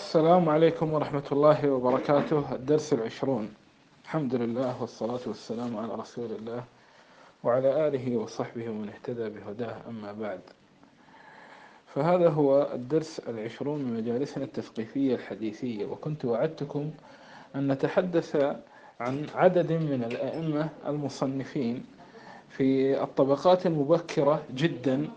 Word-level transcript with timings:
السلام 0.00 0.48
عليكم 0.48 0.92
ورحمة 0.92 1.28
الله 1.32 1.70
وبركاته. 1.70 2.54
الدرس 2.54 2.92
العشرون. 2.92 3.52
الحمد 4.04 4.34
لله 4.34 4.80
والصلاة 4.80 5.20
والسلام 5.26 5.76
على 5.76 5.94
رسول 5.94 6.30
الله 6.32 6.64
وعلى 7.44 7.88
آله 7.88 8.16
وصحبه 8.16 8.68
ومن 8.68 8.88
اهتدى 8.88 9.28
بهداه. 9.28 9.76
أما 9.88 10.12
بعد 10.12 10.40
فهذا 11.94 12.28
هو 12.28 12.70
الدرس 12.74 13.20
العشرون 13.28 13.82
من 13.82 13.94
مجالسنا 14.00 14.44
التثقيفية 14.44 15.14
الحديثية. 15.14 15.86
وكنت 15.86 16.24
وعدتكم 16.24 16.90
أن 17.56 17.72
نتحدث 17.72 18.36
عن 19.00 19.26
عدد 19.34 19.72
من 19.72 20.04
الأئمة 20.04 20.68
المصنفين 20.86 21.84
في 22.48 23.02
الطبقات 23.02 23.66
المبكرة 23.66 24.42
جدا 24.54 25.08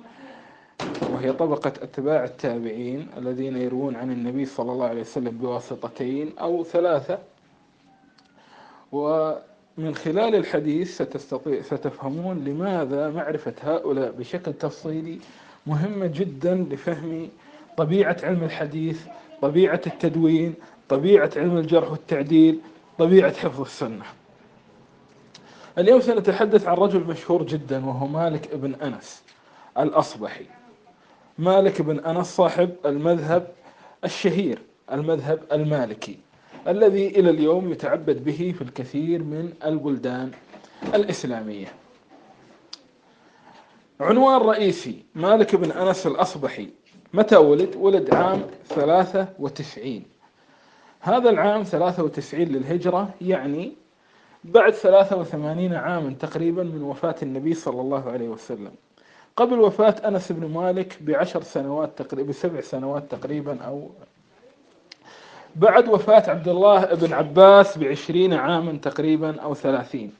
وهي 1.11 1.33
طبقة 1.33 1.73
أتباع 1.81 2.23
التابعين 2.23 3.07
الذين 3.17 3.57
يروون 3.57 3.95
عن 3.95 4.11
النبي 4.11 4.45
صلى 4.45 4.71
الله 4.71 4.85
عليه 4.85 5.01
وسلم 5.01 5.37
بواسطتين 5.37 6.37
أو 6.37 6.63
ثلاثة. 6.63 7.19
ومن 8.91 9.95
خلال 9.95 10.35
الحديث 10.35 10.95
ستستطيع 11.01 11.61
ستفهمون 11.61 12.45
لماذا 12.45 13.09
معرفة 13.09 13.53
هؤلاء 13.61 14.11
بشكل 14.11 14.53
تفصيلي 14.53 15.19
مهمة 15.67 16.07
جدا 16.07 16.55
لفهم 16.55 17.29
طبيعة 17.77 18.17
علم 18.23 18.43
الحديث 18.43 19.05
طبيعة 19.41 19.81
التدوين 19.87 20.53
طبيعة 20.89 21.31
علم 21.35 21.57
الجرح 21.57 21.91
والتعديل 21.91 22.59
طبيعة 22.97 23.33
حفظ 23.33 23.61
السنة. 23.61 24.05
اليوم 25.77 26.01
سنتحدث 26.01 26.67
عن 26.67 26.75
رجل 26.77 26.99
مشهور 26.99 27.43
جدا 27.43 27.85
وهو 27.85 28.07
مالك 28.07 28.51
ابن 28.51 28.75
أنس 28.75 29.23
الأصبحي. 29.79 30.45
مالك 31.37 31.81
بن 31.81 31.99
أنس 31.99 32.35
صاحب 32.35 32.69
المذهب 32.85 33.47
الشهير 34.03 34.59
المذهب 34.91 35.39
المالكي 35.51 36.17
الذي 36.67 37.07
إلى 37.07 37.29
اليوم 37.29 37.71
يتعبد 37.71 38.23
به 38.23 38.53
في 38.57 38.61
الكثير 38.61 39.23
من 39.23 39.53
البلدان 39.65 40.31
الإسلامية. 40.93 41.67
عنوان 43.99 44.41
رئيسي 44.41 45.03
مالك 45.15 45.55
بن 45.55 45.71
أنس 45.71 46.07
الأصبحي. 46.07 46.69
متى 47.13 47.35
ولد؟ 47.35 47.75
ولد 47.75 48.13
عام 48.13 48.41
ثلاثة 48.67 49.27
وتسعين. 49.39 50.03
هذا 50.99 51.29
العام 51.29 51.63
ثلاثة 51.63 52.03
وتسعين 52.03 52.47
للهجرة 52.47 53.09
يعني 53.21 53.73
بعد 54.43 54.73
ثلاثة 54.73 55.17
وثمانين 55.17 55.73
عاما 55.73 56.13
تقريبا 56.19 56.63
من 56.63 56.81
وفاة 56.81 57.15
النبي 57.23 57.53
صلى 57.53 57.81
الله 57.81 58.11
عليه 58.11 58.29
وسلم. 58.29 58.71
قبل 59.35 59.59
وفاة 59.59 59.95
أنس 60.07 60.31
بن 60.31 60.53
مالك 60.53 60.97
بعشر 61.01 61.43
سنوات 61.43 62.01
تقريبا 62.01 62.29
بسبع 62.29 62.61
سنوات 62.61 63.03
تقريبا 63.11 63.61
أو 63.61 63.89
بعد 65.55 65.89
وفاة 65.89 66.29
عبد 66.29 66.47
الله 66.47 66.85
بن 66.85 67.13
عباس 67.13 67.77
بعشرين 67.77 68.33
عاما 68.33 68.77
تقريبا 68.77 69.41
أو 69.41 69.53
ثلاثين. 69.53 70.13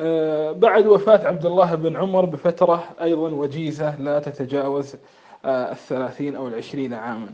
آه، 0.00 0.52
بعد 0.52 0.86
وفاة 0.86 1.26
عبد 1.26 1.46
الله 1.46 1.74
بن 1.74 1.96
عمر 1.96 2.24
بفترة 2.24 2.84
أيضا 3.02 3.30
وجيزة 3.30 4.00
لا 4.00 4.18
تتجاوز 4.18 4.96
آه، 5.44 5.72
الثلاثين 5.72 6.36
أو 6.36 6.48
العشرين 6.48 6.94
عاما. 6.94 7.28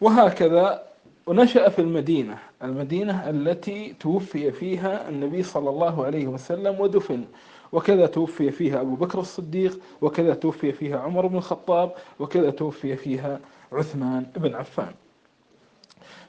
وهكذا 0.00 0.82
ونشأ 1.26 1.68
في 1.68 1.78
المدينة 1.78 2.38
المدينة 2.62 3.30
التي 3.30 3.94
توفي 4.00 4.52
فيها 4.52 5.08
النبي 5.08 5.42
صلى 5.42 5.70
الله 5.70 6.04
عليه 6.04 6.26
وسلم 6.26 6.80
ودفن. 6.80 7.24
وكذا 7.72 8.06
توفي 8.06 8.50
فيها 8.50 8.80
أبو 8.80 8.94
بكر 8.94 9.20
الصديق 9.20 9.80
وكذا 10.02 10.34
توفي 10.34 10.72
فيها 10.72 10.98
عمر 10.98 11.26
بن 11.26 11.36
الخطاب 11.36 11.92
وكذا 12.20 12.50
توفي 12.50 12.96
فيها 12.96 13.40
عثمان 13.72 14.26
بن 14.36 14.54
عفان. 14.54 14.92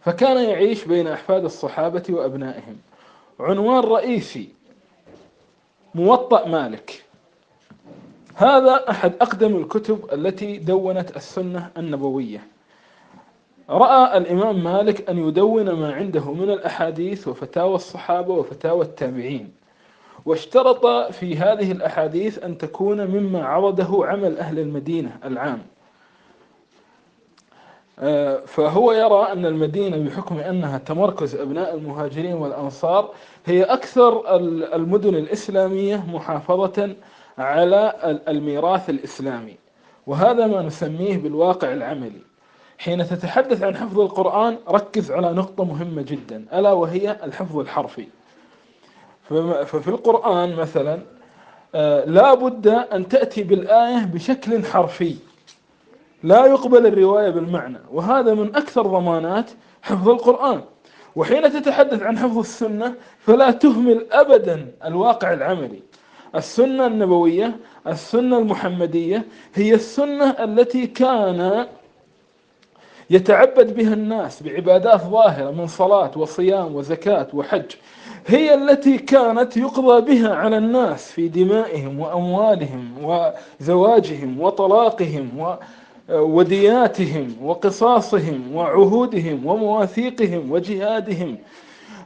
فكان 0.02 0.50
يعيش 0.50 0.86
بين 0.86 1.08
أحفاد 1.08 1.44
الصحابة 1.44 2.04
وأبنائهم. 2.10 2.78
عنوان 3.40 3.84
رئيسي 3.84 4.50
موطأ 5.96 6.48
مالك. 6.48 7.04
هذا 8.36 8.90
أحد 8.90 9.14
أقدم 9.22 9.56
الكتب 9.56 10.10
التي 10.14 10.58
دونت 10.58 11.16
السنة 11.16 11.70
النبوية. 11.78 12.44
رأى 13.70 14.18
الإمام 14.18 14.64
مالك 14.64 15.10
أن 15.10 15.28
يدون 15.28 15.72
ما 15.72 15.94
عنده 15.94 16.32
من 16.32 16.50
الأحاديث 16.50 17.28
وفتاوى 17.28 17.76
الصحابة 17.76 18.34
وفتاوى 18.34 18.86
التابعين. 18.86 19.52
واشترط 20.26 21.12
في 21.12 21.38
هذه 21.38 21.72
الأحاديث 21.72 22.44
أن 22.44 22.58
تكون 22.58 23.08
مما 23.08 23.46
عرضه 23.46 24.06
عمل 24.08 24.38
أهل 24.38 24.60
المدينة 24.60 25.18
العام. 25.26 25.62
آه، 28.00 28.40
فهو 28.46 28.92
يرى 28.92 29.32
أن 29.32 29.46
المدينة 29.46 29.98
بحكم 29.98 30.38
أنها 30.38 30.78
تمركز 30.78 31.36
أبناء 31.36 31.76
المهاجرين 31.76 32.34
والأنصار 32.34 33.10
هي 33.46 33.64
أكثر 33.64 34.36
المدن 34.76 35.16
الإسلامية 35.16 36.06
محافظة 36.08 36.96
على 37.38 37.94
الميراث 38.28 38.90
الإسلامي. 38.90 39.56
وهذا 40.08 40.48
ما 40.48 40.62
نسميه 40.62 41.18
بالواقع 41.18 41.74
العملي. 41.74 42.22
حين 42.78 43.06
تتحدث 43.08 43.64
عن 43.64 43.76
حفظ 43.76 44.00
القرآن 44.00 44.58
ركز 44.70 45.12
على 45.12 45.34
نقطة 45.34 45.64
مهمة 45.64 46.02
جدا 46.02 46.46
ألا 46.54 46.72
وهي 46.72 47.12
الحفظ 47.24 47.58
الحرفي. 47.60 48.08
ففي 49.66 49.88
القرآن 49.88 50.56
مثلا 50.56 51.00
آه، 51.76 52.06
لا 52.06 52.34
بد 52.34 52.68
أن 52.68 53.08
تأتي 53.08 53.44
بالآية 53.44 54.06
بشكل 54.06 54.66
حرفي. 54.66 55.16
لا 56.24 56.46
يقبل 56.46 56.88
الرواية 56.88 57.30
بالمعنى. 57.30 57.78
وهذا 57.92 58.34
من 58.34 58.56
أكثر 58.56 58.82
ضمانات 58.82 59.52
حفظ 59.82 60.10
القرآن. 60.10 60.62
وحين 61.16 61.52
تتحدث 61.54 62.04
عن 62.04 62.20
حفظ 62.20 62.38
السنة 62.38 62.94
فلا 63.20 63.52
تهمل 63.52 64.06
أبدا 64.12 64.72
الواقع 64.86 65.34
العملي. 65.34 65.80
السنة 66.36 66.88
النبوية 66.88 67.56
السنة 67.88 68.38
المحمدية 68.38 69.26
هي 69.56 69.74
السنة 69.74 70.30
التي 70.30 70.88
كان 70.88 71.68
يتعبد 73.10 73.76
بها 73.76 73.94
الناس 73.94 74.44
بعبادات 74.44 75.02
ظاهرة 75.02 75.52
من 75.52 75.68
صلاة 75.68 76.12
وصيام 76.16 76.76
وزكاة 76.76 77.28
وحج. 77.34 77.72
هي 78.28 78.54
التي 78.54 78.98
كانت 78.98 79.58
يقضى 79.58 80.02
بها 80.02 80.36
على 80.36 80.58
الناس 80.58 81.12
في 81.12 81.28
دمائهم 81.28 82.00
وأموالهم 82.00 82.94
وزواجهم 83.04 84.42
وطلاقهم 84.42 85.58
ودياتهم 86.10 87.36
وقصاصهم 87.44 88.56
وعهودهم 88.56 89.46
ومواثيقهم 89.46 90.52
وجهادهم. 90.52 91.38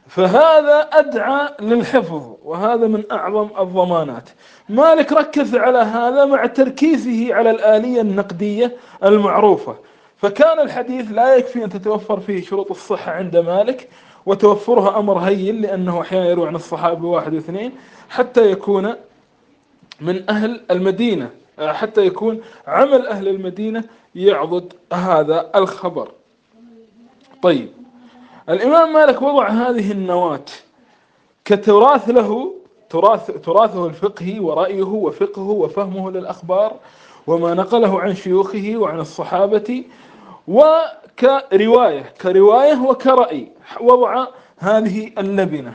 فهذا 0.08 0.88
أدعى 0.92 1.48
للحفظ 1.60 2.22
وهذا 2.44 2.86
من 2.86 3.02
أعظم 3.12 3.48
الضمانات. 3.60 4.28
مالك 4.68 5.12
ركز 5.12 5.56
على 5.56 5.78
هذا 5.78 6.24
مع 6.24 6.46
تركيزه 6.46 7.34
على 7.34 7.50
الآلية 7.50 8.00
النقدية 8.00 8.76
المعروفة. 9.04 9.76
فكان 10.16 10.60
الحديث 10.60 11.10
لا 11.10 11.36
يكفي 11.36 11.64
أن 11.64 11.70
تتوفر 11.70 12.20
فيه 12.20 12.42
شروط 12.42 12.70
الصحة 12.70 13.12
عند 13.12 13.36
مالك 13.36 13.88
وتوفرها 14.26 14.98
أمر 14.98 15.18
هين 15.18 15.60
لأنه 15.60 16.00
أحيانا 16.00 16.26
يروي 16.30 16.48
عن 16.48 16.56
الصحابة 16.56 17.08
واحد 17.08 17.34
واثنين 17.34 17.72
حتى 18.08 18.50
يكون 18.50 18.94
من 20.00 20.30
أهل 20.30 20.60
المدينة 20.70 21.30
حتى 21.58 22.06
يكون 22.06 22.40
عمل 22.66 23.06
أهل 23.06 23.28
المدينة 23.28 23.84
يعضد 24.14 24.72
هذا 24.92 25.50
الخبر. 25.54 26.08
طيب 27.42 27.68
الإمام 28.48 28.92
مالك 28.92 29.22
وضع 29.22 29.48
هذه 29.48 29.92
النواة 29.92 30.44
كتراث 31.44 32.08
له 32.08 32.54
تراث 32.90 33.30
تراثه 33.30 33.86
الفقهي 33.86 34.40
ورأيه 34.40 34.82
وفقهه 34.82 35.50
وفهمه 35.50 36.10
للأخبار 36.10 36.76
وما 37.26 37.54
نقله 37.54 38.00
عن 38.00 38.14
شيوخه 38.14 38.72
وعن 38.76 39.00
الصحابة 39.00 39.84
وكرواية. 40.48 42.02
كرواية 42.22 42.80
وكرأي. 42.80 43.48
وضع 43.80 44.26
هذه 44.58 45.12
اللبنة. 45.18 45.74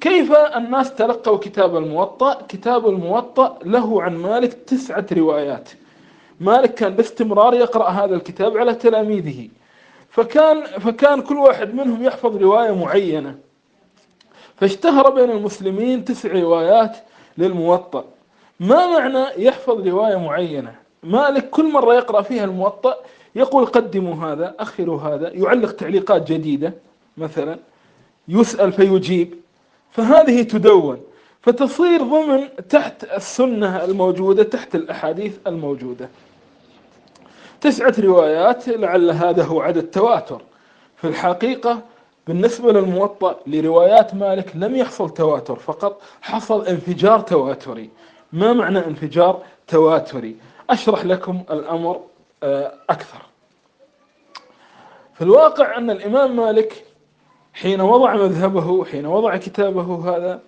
كيف 0.00 0.32
الناس 0.32 0.94
تلقوا 0.94 1.38
كتاب 1.38 1.76
الموطأ؟ 1.76 2.42
كتاب 2.48 2.88
الموطأ 2.88 3.58
له 3.64 4.02
عن 4.02 4.16
مالك 4.16 4.52
تسعة 4.52 5.06
روايات. 5.12 5.68
مالك 6.40 6.74
كان 6.74 6.94
باستمرار 6.94 7.54
يقرأ 7.54 7.88
هذا 7.88 8.14
الكتاب 8.14 8.56
على 8.56 8.74
تلاميذه. 8.74 9.48
فكان 10.08 10.64
فكان 10.64 11.22
كل 11.22 11.36
واحد 11.36 11.74
منهم 11.74 12.04
يحفظ 12.04 12.36
رواية 12.36 12.74
معينة. 12.74 13.38
فاشتهر 14.56 15.10
بين 15.10 15.30
المسلمين 15.30 16.04
تسع 16.04 16.32
روايات 16.32 16.96
للموطأ. 17.38 18.04
ما 18.60 18.86
معنى 18.86 19.44
يحفظ 19.44 19.88
رواية 19.88 20.16
معينة؟ 20.16 20.74
مالك 21.02 21.50
كل 21.50 21.72
مرة 21.72 21.94
يقرأ 21.94 22.22
فيها 22.22 22.44
الموطأ 22.44 22.96
يقول 23.34 23.66
قدموا 23.66 24.32
هذا 24.32 24.54
أخروا 24.58 25.00
هذا 25.00 25.30
يعلق 25.32 25.72
تعليقات 25.72 26.32
جديدة 26.32 26.72
مثلا 27.16 27.58
يسأل 28.28 28.72
فيجيب. 28.72 29.34
فهذه 29.90 30.42
تدون. 30.42 31.00
فتصير 31.42 32.02
ضمن 32.02 32.48
تحت 32.68 33.04
السنة 33.04 33.84
الموجودة 33.84 34.42
تحت 34.42 34.74
الأحاديث 34.74 35.36
الموجودة. 35.46 36.08
تسعة 37.60 37.94
روايات 37.98 38.68
لعل 38.68 39.10
هذا 39.10 39.44
هو 39.44 39.60
عدد 39.60 39.82
تواتر 39.82 40.42
في 40.96 41.08
الحقيقة 41.08 41.82
بالنسبة 42.26 42.72
للموطأ 42.72 43.40
لروايات 43.46 44.14
مالك 44.14 44.52
لم 44.54 44.76
يحصل 44.76 45.10
تواتر 45.10 45.56
فقط 45.56 46.02
حصل 46.22 46.66
انفجار 46.66 47.20
تواتري. 47.20 47.90
ما 48.34 48.52
معنى 48.52 48.78
انفجار 48.78 49.42
تواتري؟ 49.68 50.36
أشرح 50.70 51.04
لكم 51.04 51.42
الأمر 51.50 52.00
آه، 52.42 52.74
أكثر. 52.90 53.18
في 55.14 55.22
الواقع 55.22 55.78
أن 55.78 55.90
الإمام 55.90 56.36
مالك 56.36 56.84
حين 57.54 57.80
وضع 57.80 58.14
مذهبه 58.14 58.84
حين 58.84 59.06
وضع 59.06 59.36
كتابه 59.36 60.16
هذا 60.16 60.40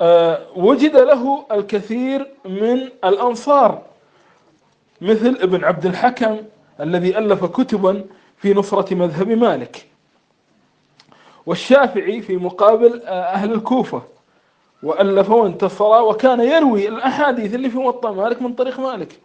آه، 0.00 0.46
وجد 0.56 0.96
له 0.96 1.46
الكثير 1.52 2.30
من 2.44 2.88
الأنصار 3.04 3.82
مثل 5.00 5.38
ابن 5.40 5.64
عبد 5.64 5.86
الحكم 5.86 6.36
الذي 6.80 7.18
ألف 7.18 7.44
كتبا 7.44 8.04
في 8.36 8.54
نصرة 8.54 8.94
مذهب 8.94 9.28
مالك 9.28 9.86
والشافعي 11.46 12.22
في 12.22 12.36
مقابل 12.36 13.02
آه، 13.04 13.22
أهل 13.22 13.52
الكوفة. 13.52 14.13
وألف 14.84 15.30
وانتصر 15.30 16.02
وكان 16.02 16.40
يروي 16.40 16.88
الأحاديث 16.88 17.54
اللي 17.54 17.70
في 17.70 17.78
موطأ 17.78 18.10
مالك 18.10 18.42
من 18.42 18.52
طريق 18.52 18.80
مالك. 18.80 19.20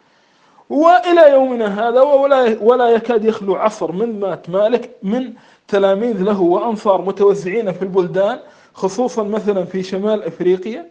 وإلى 0.70 1.32
يومنا 1.32 1.90
هذا 1.90 2.02
ولا 2.02 2.58
ولا 2.62 2.90
يكاد 2.90 3.26
يخلو 3.26 3.56
عصر 3.56 3.92
من 3.92 4.20
مات 4.20 4.50
مالك 4.50 4.90
من 5.04 5.34
تلاميذ 5.68 6.24
له 6.24 6.42
وأنصار 6.42 7.02
متوزعين 7.02 7.72
في 7.72 7.82
البلدان 7.82 8.40
خصوصا 8.74 9.24
مثلا 9.24 9.66
في 9.66 9.84
شمال 9.84 10.24
أفريقيا 10.24 10.90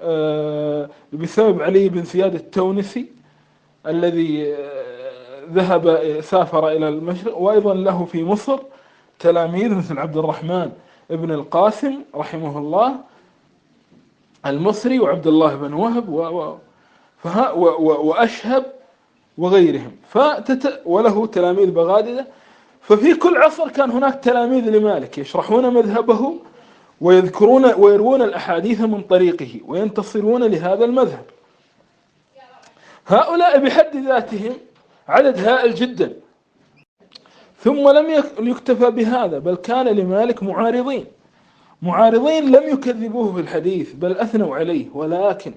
آه، 0.00 0.88
بسبب 1.12 1.62
علي 1.62 1.88
بن 1.88 2.04
زياد 2.04 2.34
التونسي 2.34 3.06
الذي 3.86 4.54
آه، 4.54 5.40
ذهب 5.52 6.20
سافر 6.20 6.68
إلى 6.68 6.88
المشرق 6.88 7.38
وأيضا 7.38 7.74
له 7.74 8.04
في 8.04 8.24
مصر 8.24 8.58
تلاميذ 9.18 9.74
مثل 9.74 9.98
عبد 9.98 10.16
الرحمن 10.16 10.72
ابن 11.10 11.32
القاسم 11.32 12.00
رحمه 12.14 12.58
الله 12.58 12.96
المصري 14.46 14.98
وعبد 14.98 15.26
الله 15.26 15.54
بن 15.54 15.72
وهب 15.72 16.08
و 16.08 16.56
وأشهب 18.08 18.66
وغيرهم. 19.38 19.96
فتت 20.08 20.82
وله 20.86 21.26
تلاميذ 21.26 21.70
بغاددة. 21.70 22.26
ففي 22.80 23.14
كل 23.14 23.36
عصر 23.36 23.68
كان 23.68 23.90
هناك 23.90 24.24
تلاميذ 24.24 24.70
لمالك 24.70 25.18
يشرحون 25.18 25.74
مذهبه 25.74 26.34
ويذكرون 27.00 27.64
ويروون 27.74 28.22
الأحاديث 28.22 28.80
من 28.80 29.02
طريقه 29.02 29.60
وينتصرون 29.66 30.44
لهذا 30.44 30.84
المذهب. 30.84 31.24
هؤلاء 33.06 33.58
بحد 33.58 33.96
ذاتهم 33.96 34.52
عدد 35.08 35.38
هائل 35.38 35.74
جدا. 35.74 36.12
ثم 37.64 37.88
لم 37.88 38.24
يكتفى 38.38 38.90
بهذا 38.90 39.38
بل 39.38 39.54
كان 39.54 39.86
لمالك 39.86 40.42
معارضين. 40.42 41.06
معارضين 41.82 42.52
لم 42.52 42.72
يكذبوه 42.72 43.34
في 43.34 43.40
الحديث 43.40 43.92
بل 43.92 44.12
أثنوا 44.12 44.56
عليه. 44.56 44.86
ولكن 44.94 45.52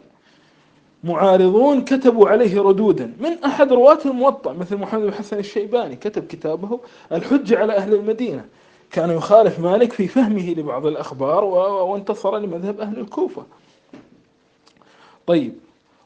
معارضون 1.04 1.82
كتبوا 1.82 2.30
عليه 2.30 2.62
ردودا. 2.62 3.14
من 3.20 3.44
أحد 3.46 3.74
رواة 3.74 4.00
الموطأ 4.06 4.54
مثل 4.54 4.78
محمد 4.78 5.02
بن 5.02 5.14
حسن 5.14 5.38
الشيباني 5.38 5.96
كتب 5.96 6.28
كتابه 6.28 6.80
الحجة 7.12 7.60
على 7.60 7.76
أهل 7.76 7.94
المدينة. 7.94 8.46
كان 8.92 9.12
يخالف 9.12 9.60
مالك 9.60 9.94
في 9.94 10.08
فهمه 10.08 10.50
لبعض 10.50 10.86
الأخبار 10.86 11.44
وانتصر 11.44 12.38
لمذهب 12.38 12.82
أهل 12.82 13.00
الكوفة. 13.00 13.44
طيب 15.28 15.54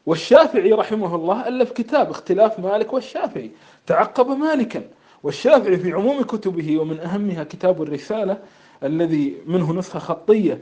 والشافعي 0.05 0.71
رحمه 0.71 1.15
الله 1.15 1.47
ألف 1.47 1.71
كتاب 1.71 2.09
اختلاف 2.09 2.59
مالك 2.59 2.93
والشافعي. 2.93 3.51
تعقب 3.87 4.27
مالكا. 4.27 4.81
والشافعي 5.23 5.77
في 5.77 5.91
عموم 5.91 6.21
كتبه 6.21 6.79
ومن 6.79 6.99
أهمها 6.99 7.43
كتاب 7.43 7.81
الرسالة 7.81 8.37
الذي 8.83 9.37
منه 9.45 9.73
نسخة 9.73 9.99
خطية 9.99 10.59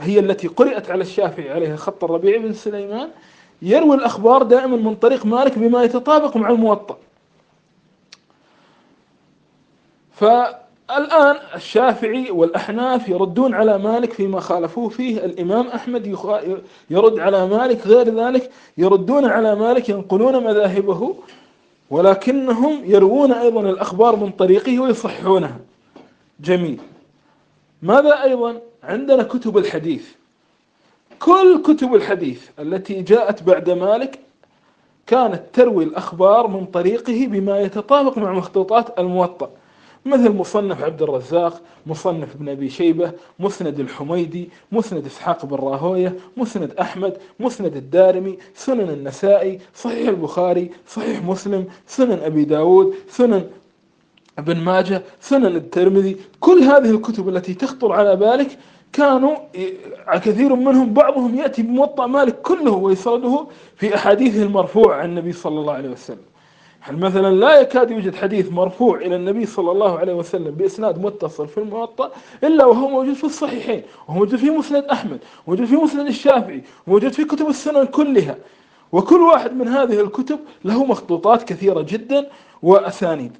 هي 0.00 0.18
التي 0.18 0.48
قرأت 0.48 0.90
على 0.90 1.02
الشافعي 1.02 1.50
عليها 1.50 1.76
خط 1.76 2.04
الربيع 2.04 2.38
بن 2.38 2.52
سليمان 2.52 3.08
يروي 3.62 3.96
الأخبار 3.96 4.42
دائما 4.42 4.76
من 4.76 4.94
طريق 4.94 5.26
مالك 5.26 5.58
بما 5.58 5.82
يتطابق 5.82 6.36
مع 6.36 6.50
الموطأ. 6.50 6.98
فالآن 10.12 11.36
الشافعي 11.54 12.30
والأحناف 12.30 13.08
يردون 13.08 13.54
على 13.54 13.78
مالك 13.78 14.12
فيما 14.12 14.40
خالفوه 14.40 14.88
فيه 14.88 15.24
الإمام 15.24 15.66
أحمد 15.66 16.06
يرد 16.90 17.18
على 17.18 17.46
مالك 17.46 17.86
غير 17.86 18.08
ذلك 18.08 18.50
يردون 18.78 19.24
على 19.24 19.54
مالك 19.54 19.88
ينقلون 19.88 20.44
مذاهبه 20.44 21.16
ولكنهم 21.90 22.84
يروون 22.84 23.32
أيضا 23.32 23.60
الأخبار 23.60 24.16
من 24.16 24.30
طريقه 24.30 24.80
ويصححونها 24.80 25.58
جميل. 26.40 26.80
ماذا 27.82 28.22
أيضا 28.22 28.60
عندنا 28.82 29.22
كتب 29.22 29.58
الحديث؟ 29.58 30.08
كل 31.18 31.62
كتب 31.62 31.94
الحديث 31.94 32.48
التي 32.58 33.02
جاءت 33.02 33.42
بعد 33.42 33.70
مالك 33.70 34.18
كانت 35.06 35.42
تروي 35.52 35.84
الأخبار 35.84 36.46
من 36.46 36.66
طريقه 36.66 37.26
بما 37.26 37.60
يتطابق 37.60 38.18
مع 38.18 38.32
مخطوطات 38.32 38.98
الموطأ. 38.98 39.50
مثل 40.06 40.32
مصنف 40.32 40.82
عبد 40.82 41.02
الرزاق 41.02 41.60
مصنف 41.86 42.34
ابن 42.34 42.48
أبي 42.48 42.70
شيبة 42.70 43.12
مسند 43.38 43.80
الحميدي 43.80 44.50
مسند 44.72 45.06
إسحاق 45.06 45.46
بن 45.46 45.56
راهوية 45.56 46.16
مسند 46.36 46.72
أحمد 46.80 47.16
مسند 47.40 47.76
الدارمي 47.76 48.38
سنن 48.54 48.90
النسائي 48.90 49.58
صحيح 49.74 50.08
البخاري 50.08 50.70
صحيح 50.88 51.22
مسلم 51.22 51.66
سنن 51.86 52.18
أبي 52.22 52.44
داود 52.44 52.94
سنن 53.08 53.44
ابن 54.38 54.56
ماجه 54.56 55.02
سنن 55.20 55.56
الترمذي. 55.56 56.16
كل 56.40 56.58
هذه 56.58 56.90
الكتب 56.90 57.28
التي 57.28 57.54
تخطر 57.54 57.92
على 57.92 58.16
بالك 58.16 58.58
كانوا 58.92 59.36
كثير 60.12 60.54
منهم 60.54 60.92
بعضهم 60.94 61.34
يأتي 61.34 61.62
بموطأ 61.62 62.06
مالك 62.06 62.42
كله 62.42 62.70
ويسرده 62.70 63.46
في 63.76 63.94
أحاديثه 63.94 64.42
المرفوعة 64.42 64.96
عن 64.96 65.08
النبي 65.08 65.32
صلى 65.32 65.60
الله 65.60 65.72
عليه 65.72 65.88
وسلم. 65.88 66.31
يعني 66.86 67.00
مثلا 67.00 67.34
لا 67.34 67.60
يكاد 67.60 67.90
يوجد 67.90 68.14
حديث 68.14 68.52
مرفوع 68.52 68.96
إلى 68.98 69.16
النبي 69.16 69.46
صلى 69.46 69.70
الله 69.70 69.98
عليه 69.98 70.14
وسلم 70.14 70.50
بإسناد 70.50 70.98
متصل 70.98 71.48
في 71.48 71.58
الموطأ 71.58 72.10
إلا 72.44 72.64
وهو 72.64 72.88
موجود 72.88 73.14
في 73.14 73.24
الصحيحين 73.24 73.82
وهو 74.08 74.18
موجود 74.18 74.36
في 74.36 74.50
مسند 74.50 74.84
أحمد 74.84 75.18
موجود 75.46 75.66
في 75.66 75.76
مسند 75.76 76.06
الشافعي 76.06 76.62
موجود 76.86 77.12
في 77.12 77.24
كتب 77.24 77.48
السنن 77.48 77.84
كلها. 77.84 78.36
وكل 78.92 79.20
واحد 79.20 79.52
من 79.56 79.68
هذه 79.68 80.00
الكتب 80.00 80.38
له 80.64 80.84
مخطوطات 80.84 81.42
كثيرة 81.42 81.86
جدا 81.88 82.26
وأسانيد. 82.62 83.36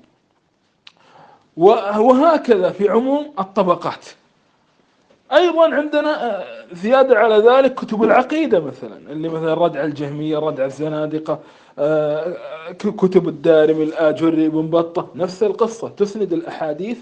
وهكذا 1.57 2.71
في 2.71 2.89
عموم 2.89 3.33
الطبقات. 3.39 4.07
أيضا 5.33 5.75
عندنا 5.75 6.41
آه، 6.41 6.45
زيادة 6.73 7.19
على 7.19 7.37
ذلك 7.39 7.75
كتب 7.75 8.03
العقيدة 8.03 8.61
مثلا 8.61 9.13
اللي 9.13 9.29
مثلا 9.29 9.55
ردع 9.55 9.85
الجهمية 9.85 10.39
ردع 10.39 10.65
الزنادقة 10.65 11.39
كتب 12.79 13.29
الدارمي 13.29 13.83
الاجري 13.83 14.49
بن 14.49 14.71
بطه 14.71 15.09
نفس 15.15 15.43
القصة 15.43 15.89
تسند 15.89 16.33
الأحاديث 16.33 16.99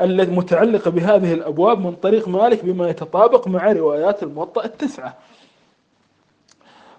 التي 0.00 0.30
متعلقة 0.30 0.90
بهذه 0.90 1.34
الأبواب 1.34 1.80
من 1.80 1.92
طريق 1.92 2.28
مالك 2.28 2.64
بما 2.64 2.88
يتطابق 2.88 3.48
مع 3.48 3.72
روايات 3.72 4.22
الموطأ 4.22 4.64
التسعة. 4.64 5.18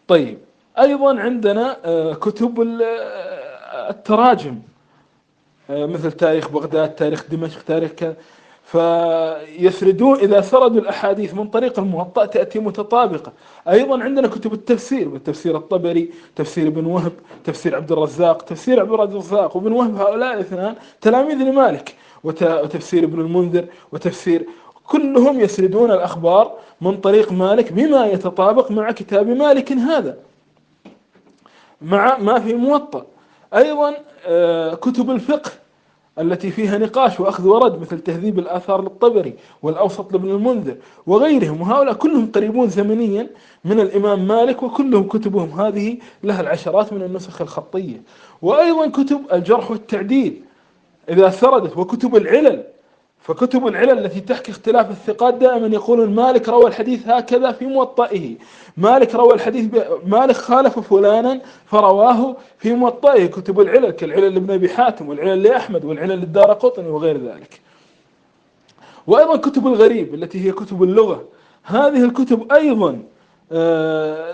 طيب 0.07 0.37
أيضا 0.79 1.19
عندنا 1.19 1.77
آه، 1.85 2.13
كتب 2.13 2.61
التراجم 3.89 4.59
مثل 5.69 6.11
تاريخ 6.11 6.49
بغداد 6.49 6.95
تاريخ 6.95 7.25
دمشق 7.31 7.61
تاريخ 7.63 7.91
كذا 7.91 8.15
فيسردون 8.65 10.17
إذا 10.17 10.41
سردوا 10.41 10.81
الأحاديث 10.81 11.33
من 11.33 11.47
طريق 11.47 11.79
الموطأ 11.79 12.25
تأتي 12.25 12.59
متطابقة. 12.59 13.31
أيضا 13.69 14.03
عندنا 14.03 14.27
كتب 14.27 14.53
التفسير 14.53 15.17
تفسير 15.17 15.57
الطبري 15.57 16.09
تفسير 16.35 16.67
ابن 16.67 16.85
وهب 16.85 17.11
تفسير 17.43 17.75
عبد 17.75 17.91
الرزاق 17.91 18.41
تفسير 18.41 18.79
عبد 18.79 18.91
الرزاق 18.91 19.57
وابن 19.57 19.71
وهب 19.71 19.95
هؤلاء 19.95 20.33
الاثنان 20.33 20.75
تلاميذ 21.01 21.35
لمالك 21.35 21.95
وتفسير 22.23 23.03
ابن 23.03 23.21
المنذر 23.21 23.65
وتفسير 23.91 24.45
كلهم 24.87 25.39
يسردون 25.39 25.91
الأخبار 25.91 26.51
من 26.81 26.97
طريق 26.97 27.31
مالك 27.31 27.73
بما 27.73 28.05
يتطابق 28.05 28.71
مع 28.71 28.91
كتاب 28.91 29.27
مالك 29.27 29.71
هذا 29.71 30.17
مع 31.81 32.17
ما 32.17 32.39
في 32.39 32.53
موطأ. 32.53 33.05
أيضا 33.55 33.95
آه، 34.25 34.73
كتب 34.73 35.11
الفقه 35.11 35.51
التي 36.19 36.51
فيها 36.51 36.77
نقاش 36.77 37.19
وأخذ 37.19 37.47
ورد 37.47 37.81
مثل 37.81 37.99
تهذيب 37.99 38.39
الآثار 38.39 38.81
للطبري 38.81 39.33
والأوسط 39.61 40.13
لابن 40.13 40.29
المنذر 40.29 40.75
وغيرهم. 41.07 41.61
وهؤلاء 41.61 41.93
كلهم 41.93 42.31
قريبون 42.31 42.69
زمنيا 42.69 43.29
من 43.65 43.79
الإمام 43.79 44.27
مالك 44.27 44.63
وكلهم 44.63 45.07
كتبهم. 45.07 45.49
هذه 45.49 45.97
لها 46.23 46.41
العشرات 46.41 46.93
من 46.93 47.01
النسخ 47.01 47.41
الخطية. 47.41 48.01
وأيضا 48.41 48.87
كتب 48.89 49.21
الجرح 49.33 49.71
والتعديل 49.71 50.41
إذا 51.09 51.29
سردت 51.29 51.77
وكتب 51.77 52.15
العلل 52.15 52.63
فكتب 53.25 53.67
العلل 53.67 54.05
التي 54.05 54.19
تحكي 54.19 54.51
اختلاف 54.51 54.91
الثقات 54.91 55.33
دائما 55.33 55.67
يقولون 55.67 56.15
مالك 56.15 56.49
روى 56.49 56.67
الحديث 56.67 57.07
هكذا 57.07 57.51
في 57.51 57.65
موطئه. 57.65 58.35
مالك 58.77 59.15
روى 59.15 59.33
الحديث. 59.33 59.69
مالك 60.05 60.35
خالف 60.35 60.79
فلانا 60.79 61.41
فرواه 61.65 62.35
في 62.57 62.73
موطئه. 62.73 63.25
كتب 63.25 63.59
العلل 63.59 63.91
كالعلل 63.91 64.33
لابن 64.33 64.53
أبي 64.53 64.69
حاتم 64.69 65.09
والعلل 65.09 65.43
لأحمد 65.43 65.85
والعلل 65.85 66.19
للدار 66.19 66.53
قطني 66.53 66.87
وغير 66.87 67.17
ذلك. 67.17 67.61
وأيضا 69.07 69.37
كتب 69.37 69.67
الغريب 69.67 70.13
التي 70.13 70.47
هي 70.47 70.51
كتب 70.51 70.83
اللغة. 70.83 71.23
هذه 71.63 72.03
الكتب 72.03 72.51
أيضا 72.51 73.03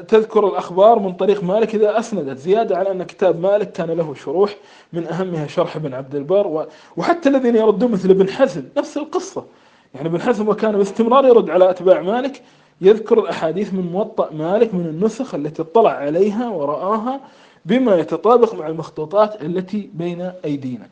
تذكر 0.08 0.48
الأخبار 0.48 1.00
من 1.00 1.14
طريق 1.14 1.44
مالك 1.44 1.76
إذا 1.76 2.00
أسندت 2.00 2.38
زيادة 2.38 2.78
على 2.78 2.92
أن 2.92 3.04
كتاب 3.04 3.40
مالك 3.40 3.72
كان 3.72 3.92
له 3.92 4.14
شروح 4.14 4.56
من 4.94 5.08
أهمها 5.08 5.48
شرح 5.48 5.76
ابن 5.76 5.94
عبد 5.94 6.16
البر 6.16 6.68
وحتى 6.98 7.30
الذين 7.30 7.56
يردون 7.56 7.92
مثل 7.92 8.10
ابن 8.10 8.30
حزم 8.30 8.64
نفس 8.78 8.98
القصة. 8.98 9.46
يعني 9.94 10.08
ابن 10.08 10.22
حزم 10.22 10.50
وكان 10.50 10.78
باستمرار 10.78 11.26
يرد 11.26 11.50
على 11.50 11.70
أتباع 11.70 12.02
مالك 12.02 12.42
يذكر 12.82 13.20
الأحاديث 13.20 13.74
من 13.74 13.92
موطأ 13.92 14.30
مالك 14.34 14.74
من 14.74 14.86
النسخ 14.86 15.36
التي 15.36 15.62
اطلع 15.62 15.92
عليها 15.92 16.50
ورآها 16.50 17.20
بما 17.66 17.96
يتطابق 17.96 18.56
مع 18.56 18.68
المخطوطات 18.68 19.42
التي 19.42 19.90
بين 19.94 20.32
أيدينا. 20.46 20.88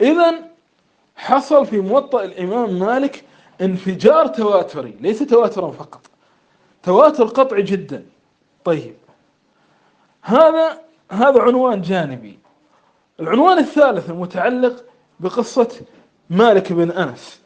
إذا 0.00 0.34
حصل 1.16 1.66
في 1.66 1.80
موطأ 1.80 2.24
الإمام 2.24 2.78
مالك 2.78 3.24
انفجار 3.60 4.26
تواتري 4.26 4.94
ليس 5.00 5.18
تواترا 5.18 5.70
فقط. 5.70 6.09
تواتر 6.82 7.24
قطعي 7.24 7.62
جدا. 7.62 8.06
طيب. 8.64 8.94
هذا 10.22 10.78
هذا 11.10 11.42
عنوان 11.42 11.82
جانبي. 11.82 12.38
العنوان 13.20 13.58
الثالث 13.58 14.10
المتعلق 14.10 14.84
بقصة 15.20 15.80
مالك 16.30 16.72
بن 16.72 16.90
أنس. 16.90 17.40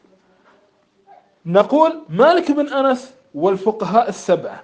نقول 1.46 2.00
مالك 2.08 2.50
بن 2.50 2.68
أنس 2.68 3.14
والفقهاء 3.34 4.08
السبعة. 4.08 4.62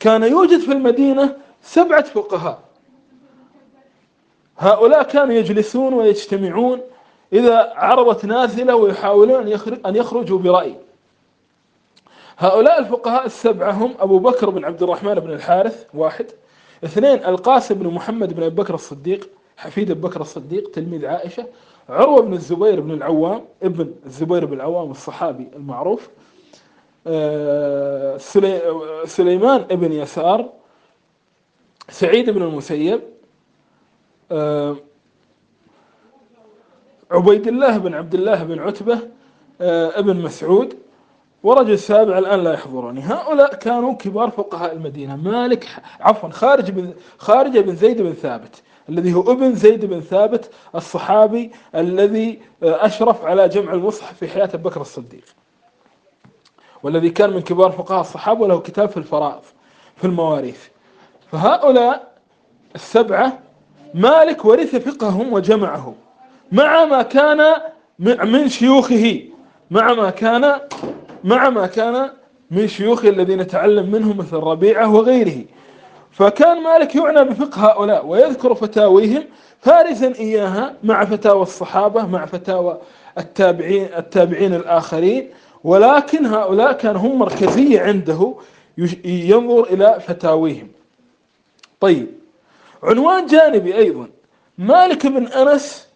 كان 0.00 0.22
يوجد 0.22 0.60
في 0.60 0.72
المدينة 0.72 1.36
سبعة 1.62 2.04
فقهاء. 2.04 2.58
هؤلاء 4.58 5.02
كانوا 5.02 5.34
يجلسون 5.34 5.94
ويجتمعون 5.94 6.80
إذا 7.32 7.72
عرضت 7.76 8.24
نازلة 8.24 8.74
ويحاولون 8.74 9.52
أن 9.86 9.96
يخرجوا 9.96 10.38
برأي. 10.38 10.76
هؤلاء 12.42 12.80
الفقهاء 12.80 13.26
السبعة 13.26 13.70
هم 13.70 13.94
أبو 14.00 14.18
بكر 14.18 14.50
بن 14.50 14.64
عبد 14.64 14.82
الرحمن 14.82 15.14
بن 15.14 15.32
الحارث 15.32 15.86
واحد 15.94 16.26
اثنين 16.84 17.24
القاسم 17.24 17.74
بن 17.74 17.86
محمد 17.86 18.32
بن 18.32 18.42
أبي 18.42 18.54
بكر 18.54 18.74
الصديق 18.74 19.28
حفيد 19.56 19.90
أبي 19.90 20.00
بكر 20.00 20.20
الصديق 20.20 20.70
تلميذ 20.70 21.06
عائشة 21.06 21.46
عروة 21.88 22.22
بن 22.22 22.32
الزبير 22.32 22.80
بن 22.80 22.90
العوام 22.90 23.44
ابن 23.62 23.94
الزبير 24.06 24.44
بن 24.44 24.52
العوام 24.52 24.90
الصحابي 24.90 25.48
المعروف 25.56 26.08
آه، 27.06 28.16
سليمان 29.04 29.62
بن 29.62 29.92
يسار 29.92 30.50
سعيد 31.88 32.30
بن 32.30 32.42
المسيب 32.42 33.00
آه، 34.32 34.76
عبيد 37.10 37.48
الله 37.48 37.78
بن 37.78 37.94
عبد 37.94 38.14
الله 38.14 38.42
بن 38.42 38.58
عتبة 38.58 38.98
آه، 39.60 39.98
ابن 39.98 40.16
مسعود 40.16 40.81
ورجل 41.42 41.78
سابع 41.78 42.18
الآن 42.18 42.44
لا 42.44 42.52
يحضرني. 42.52 43.00
هؤلاء 43.00 43.54
كانوا 43.54 43.94
كبار 43.94 44.30
فقهاء 44.30 44.72
المدينة. 44.72 45.16
مالك 45.16 45.68
عفوا 46.00 46.28
خارج 46.28 46.70
بن 46.70 46.94
خارج 47.18 47.58
بن 47.58 47.76
زيد 47.76 48.02
بن 48.02 48.12
ثابت 48.12 48.62
الذي 48.88 49.14
هو 49.14 49.32
ابن 49.32 49.54
زيد 49.54 49.84
بن 49.84 50.00
ثابت 50.00 50.50
الصحابي 50.74 51.50
الذي 51.74 52.40
أشرف 52.62 53.24
على 53.24 53.48
جمع 53.48 53.72
المصحف 53.72 54.16
في 54.18 54.28
حياة 54.28 54.50
بكر 54.54 54.80
الصديق. 54.80 55.24
والذي 56.82 57.10
كان 57.10 57.30
من 57.30 57.40
كبار 57.40 57.70
فقهاء 57.72 58.00
الصحابة 58.00 58.40
وله 58.40 58.60
كتاب 58.60 58.88
في 58.88 58.96
الفرائض 58.96 59.42
في 59.96 60.04
المواريث. 60.04 60.60
فهؤلاء 61.32 62.12
السبعة 62.74 63.38
مالك 63.94 64.44
ورث 64.44 64.76
فقههم 64.76 65.32
وجمعه 65.32 65.94
مع 66.52 66.84
ما 66.84 67.02
كان 67.02 67.54
من 67.98 68.48
شيوخه 68.48 69.22
مع 69.70 69.94
ما 69.94 70.10
كان 70.10 70.60
مع 71.24 71.50
ما 71.50 71.66
كان 71.66 72.10
من 72.50 72.68
شيوخه 72.68 73.08
الذين 73.08 73.46
تعلم 73.46 73.90
منهم 73.90 74.16
مثل 74.16 74.36
ربيعة 74.36 74.94
وغيره. 74.94 75.44
فكان 76.10 76.62
مالك 76.62 76.94
يعنى 76.96 77.24
بفقه 77.24 77.66
هؤلاء 77.66 78.06
ويذكر 78.06 78.54
فتاويهم 78.54 79.24
فارزا 79.60 80.14
إياها 80.14 80.74
مع 80.84 81.04
فتاوى 81.04 81.42
الصحابة 81.42 82.06
مع 82.06 82.26
فتاوى 82.26 82.78
التابعين 83.18 83.88
التابعين 83.96 84.54
الآخرين. 84.54 85.30
ولكن 85.64 86.26
هؤلاء 86.26 86.72
كان 86.72 86.96
هم 86.96 87.18
مركزية 87.18 87.80
عنده 87.80 88.34
ينظر 89.04 89.64
إلى 89.64 90.00
فتاويهم. 90.06 90.68
طيب 91.80 92.06
عنوان 92.82 93.26
جانبي 93.26 93.76
أيضا. 93.76 94.08
مالك 94.58 95.06
بن 95.06 95.26
أنس 95.26 95.88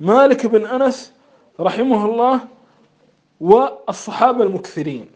مالك 0.00 0.46
بن 0.46 0.66
أنس 0.66 1.12
رحمه 1.60 2.04
الله 2.04 2.40
والصحابة 3.40 4.44
المكثرين. 4.44 5.06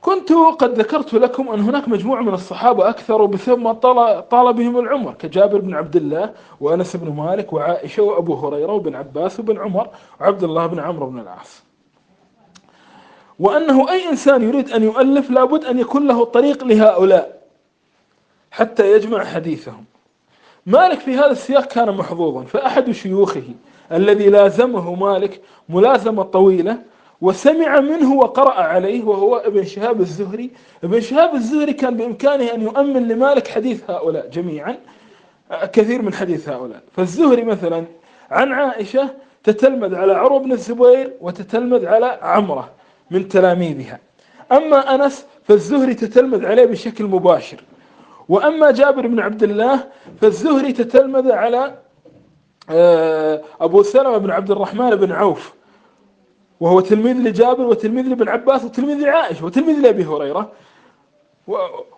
كنت 0.00 0.32
قد 0.32 0.78
ذكرت 0.78 1.14
لكم 1.14 1.48
أن 1.48 1.60
هناك 1.60 1.88
مجموعة 1.88 2.22
من 2.22 2.34
الصحابة 2.34 2.88
أكثروا 2.88 3.26
بسبب 3.26 3.58
ما 3.58 3.72
طال 4.20 4.52
بهم 4.52 4.78
العمر 4.78 5.14
كجابر 5.14 5.58
بن 5.58 5.74
عبد 5.74 5.96
الله 5.96 6.34
وأنس 6.60 6.96
بن 6.96 7.12
مالك 7.12 7.52
وعائشة 7.52 8.02
وأبو 8.02 8.34
هريرة 8.34 8.72
وابن 8.72 8.94
عباس 8.94 9.40
وبن 9.40 9.58
عمر 9.58 9.88
وعبد 10.20 10.44
الله 10.44 10.66
بن 10.66 10.78
عمرو 10.78 11.06
بن 11.06 11.18
العاص. 11.18 11.62
وأنه 13.38 13.90
أي 13.90 14.08
إنسان 14.08 14.42
يريد 14.42 14.70
أن 14.70 14.82
يؤلف 14.82 15.30
لابد 15.30 15.64
أن 15.64 15.78
يكون 15.78 16.08
له 16.08 16.24
طريق 16.24 16.64
لهؤلاء 16.64 17.42
حتى 18.50 18.92
يجمع 18.92 19.24
حديثهم. 19.24 19.84
مالك 20.66 20.98
في 20.98 21.14
هذا 21.16 21.30
السياق 21.30 21.64
كان 21.64 21.96
محظوظا 21.96 22.44
فأحد 22.44 22.90
شيوخه 22.90 23.54
الذي 23.92 24.28
لازمه 24.28 24.94
مالك 24.94 25.40
ملازمة 25.68 26.22
طويلة 26.22 26.78
وسمع 27.20 27.80
منه 27.80 28.14
وقرأ 28.14 28.52
عليه 28.52 29.04
وهو 29.04 29.36
ابن 29.36 29.64
شهاب 29.64 30.00
الزهري. 30.00 30.50
ابن 30.84 31.00
شهاب 31.00 31.34
الزهري 31.34 31.72
كان 31.72 31.96
بإمكانه 31.96 32.54
أن 32.54 32.62
يؤمن 32.62 33.08
لمالك 33.08 33.48
حديث 33.48 33.90
هؤلاء 33.90 34.28
جميعا 34.28 34.76
كثير 35.72 36.02
من 36.02 36.14
حديث 36.14 36.48
هؤلاء. 36.48 36.80
فالزهري 36.96 37.44
مثلا 37.44 37.84
عن 38.30 38.52
عائشة 38.52 39.10
تتلمذ 39.44 39.94
على 39.94 40.12
عروة 40.12 40.38
بن 40.38 40.52
الزبير 40.52 41.12
وتتلمذ 41.20 41.86
على 41.86 42.18
عمرة 42.22 42.70
من 43.10 43.28
تلاميذها. 43.28 43.98
أما 44.52 44.94
أنس 44.94 45.26
فالزهري 45.44 45.94
تتلمذ 45.94 46.46
عليه 46.46 46.64
بشكل 46.64 47.04
مباشر. 47.04 47.60
وأما 48.28 48.70
جابر 48.70 49.06
بن 49.06 49.20
عبد 49.20 49.42
الله 49.42 49.84
فالزهري 50.20 50.72
تتلمذ 50.72 51.32
على 51.32 51.74
أبو 53.60 53.82
سلمة 53.82 54.18
بن 54.18 54.30
عبد 54.30 54.50
الرحمن 54.50 54.90
بن 54.90 55.12
عوف 55.12 55.54
وهو 56.60 56.80
تلميذ 56.80 57.16
لجابر 57.16 57.66
وتلميذ 57.66 58.06
لابن 58.06 58.28
عباس 58.28 58.64
وتلميذ 58.64 58.96
لعائشة 58.96 59.44
وتلميذ 59.44 59.80
لأبي 59.80 60.04
هريرة. 60.04 60.52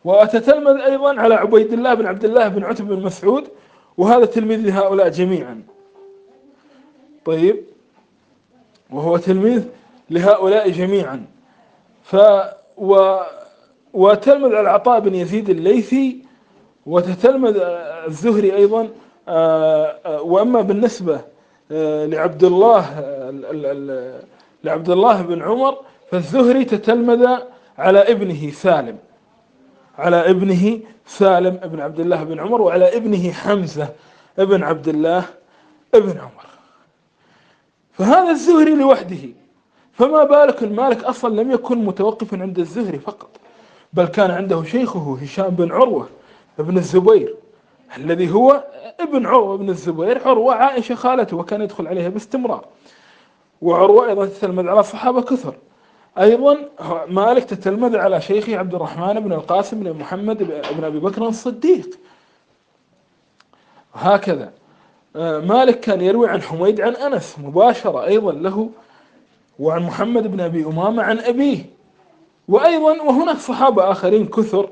وتتلمذ 0.04 0.80
أيضا 0.80 1.20
على 1.20 1.34
عبيد 1.34 1.72
الله 1.72 1.94
بن 1.94 2.06
عبد 2.06 2.24
الله 2.24 2.48
بن 2.48 2.64
عتب 2.64 2.88
بن 2.88 3.02
مسعود 3.02 3.48
وهذا 3.96 4.24
تلميذ 4.24 4.66
لهؤلاء 4.66 5.08
جميعا. 5.08 5.62
طيب 7.24 7.64
وهو 8.90 9.16
تلميذ 9.16 9.64
لهؤلاء 10.10 10.70
جميعا. 10.70 11.24
ف 12.02 12.16
و 12.76 13.20
وتلمذ 13.92 14.48
على 14.48 14.60
العطاء 14.60 15.00
بن 15.00 15.14
يزيد 15.14 15.50
الليثي 15.50 16.18
وتتلمذ 16.86 17.56
الزهري 18.06 18.56
أيضا 18.56 18.80
آه، 18.80 18.86
آه، 18.86 18.90
وأما 19.28 20.60
بالنسبة 20.60 21.20
آه، 21.72 22.06
لعبد 22.06 22.44
الله 22.44 22.84
لعبد 24.64 24.90
الله 24.90 25.22
بن 25.22 25.42
عمر 25.42 25.76
فالزهري 26.10 26.64
تتلمذ 26.64 27.26
على 27.78 27.98
ابنه 27.98 28.50
سالم. 28.50 28.98
على 29.98 30.30
ابنه 30.30 30.80
سالم 31.06 31.60
ابن 31.62 31.80
عبد 31.80 32.00
الله 32.00 32.24
بن 32.24 32.40
عمر 32.40 32.62
وعلى 32.62 32.96
ابنه 32.96 33.32
حمزة 33.32 33.88
ابن 34.38 34.62
عبد 34.62 34.88
الله 34.88 35.24
ابن 35.94 36.18
عمر. 36.18 36.46
فهذا 37.92 38.30
الزهري 38.30 38.74
لوحده. 38.74 39.28
فما 39.92 40.24
بالك 40.24 40.62
المالك 40.62 41.04
أصلا 41.04 41.42
لم 41.42 41.50
يكن 41.50 41.78
متوقفا 41.84 42.42
عند 42.42 42.58
الزهري 42.58 42.98
فقط 42.98 43.28
بل 43.92 44.06
كان 44.06 44.30
عنده 44.30 44.64
شيخه 44.64 45.18
هشام 45.22 45.48
بن 45.48 45.72
عروة 45.72 46.08
ابن 46.58 46.78
الزبير. 46.78 47.34
الذي 47.96 48.30
هو 48.30 48.64
ابن 49.00 49.26
عروة 49.26 49.56
بن 49.56 49.68
الزبير 49.68 50.28
عروة 50.28 50.54
عائشة 50.54 50.94
خالته 50.94 51.36
وكان 51.36 51.62
يدخل 51.62 51.86
عليها 51.86 52.08
باستمرار. 52.08 52.64
وعروة 53.62 54.08
أيضا 54.08 54.26
تتلمذ 54.26 54.68
على 54.68 54.82
صحابة 54.82 55.22
كثر. 55.22 55.54
أيضا 56.18 56.58
مالك 57.08 57.44
تتلمذ 57.44 57.96
على 57.96 58.20
شيخه 58.20 58.56
عبد 58.56 58.74
الرحمن 58.74 59.20
بن 59.20 59.32
القاسم 59.32 59.80
بن 59.80 59.92
محمد 59.92 60.42
بن 60.76 60.84
أبي 60.84 60.98
بكر 60.98 61.26
الصديق. 61.26 61.98
هكذا. 63.94 64.52
مالك 65.14 65.80
كان 65.80 66.00
يروي 66.00 66.28
عن 66.28 66.42
حميد 66.42 66.80
عن 66.80 66.96
أنس 66.96 67.38
مباشرة 67.38 68.04
أيضا 68.04 68.32
له 68.32 68.70
وعن 69.58 69.82
محمد 69.82 70.26
بن 70.26 70.40
أبي 70.40 70.64
أمامة 70.64 71.02
عن 71.02 71.18
أبيه. 71.18 71.64
وأيضا 72.48 73.02
وهناك 73.02 73.36
صحابة 73.36 73.90
آخرين 73.90 74.26
كثر. 74.26 74.68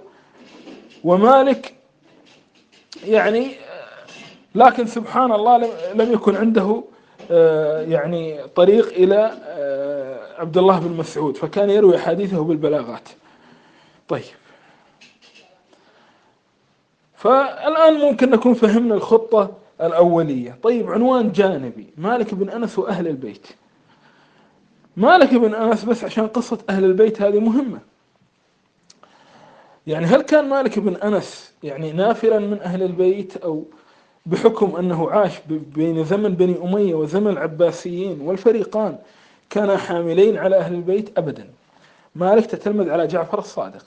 ومالك 1.05 1.75
يعني 3.07 3.47
آه، 3.47 4.07
لكن 4.55 4.87
سبحان 4.87 5.33
الله 5.33 5.71
لم 5.95 6.13
يكن 6.13 6.37
عنده 6.37 6.83
آه، 7.31 7.83
يعني 7.83 8.41
طريق 8.57 8.89
إلى 8.89 9.33
عبد 10.39 10.59
الله 10.59 10.79
بن 10.79 10.97
مسعود 10.97 11.37
فكان 11.37 11.71
يروي 11.71 11.99
حديثه 11.99 12.45
بالبلاغات. 12.45 13.09
طيب. 14.09 14.23
فالآن 17.17 17.95
ممكن 17.95 18.31
نكون 18.31 18.55
فهمنا 18.55 18.95
الخطة 18.95 19.51
الأولية. 19.81 20.59
طيب 20.63 20.91
عنوان 20.91 21.33
جانبي. 21.33 21.87
مالك 21.97 22.35
بن 22.35 22.51
أنس 22.51 22.79
وأهل 22.79 23.09
البيت. 23.09 23.47
مالك 24.97 25.35
بن 25.35 25.55
أنس 25.55 25.85
بس 25.85 26.05
عشان 26.05 26.27
قصة 26.27 26.59
أهل 26.69 26.85
البيت 26.85 27.23
هذه 27.23 27.41
مهمة. 27.41 27.79
يعني 29.89 30.07
هل 30.07 30.23
كان 30.23 30.49
مالك 30.49 30.79
بن 30.79 30.97
أنس 30.97 31.53
يعني 31.63 31.93
نافلا 31.93 32.39
من 32.39 32.61
أهل 32.61 32.83
البيت 32.83 33.37
أو 33.37 33.65
بحكم 34.27 34.77
أنه 34.77 35.11
عاش 35.11 35.33
بين 35.49 36.05
زمن 36.05 36.35
بني 36.35 36.57
أمية 36.63 36.95
وزمن 36.95 37.31
العباسيين 37.31 38.21
والفريقان 38.21 38.99
كانا 39.51 39.77
حاملين 39.77 40.37
على 40.39 40.57
أهل 40.57 40.75
البيت 40.75 41.19
أبدا؟ 41.19 41.47
مالك 42.15 42.47
تتلمذ 42.47 42.91
على 42.91 43.07
جعفر 43.07 43.39
الصادق 43.39 43.85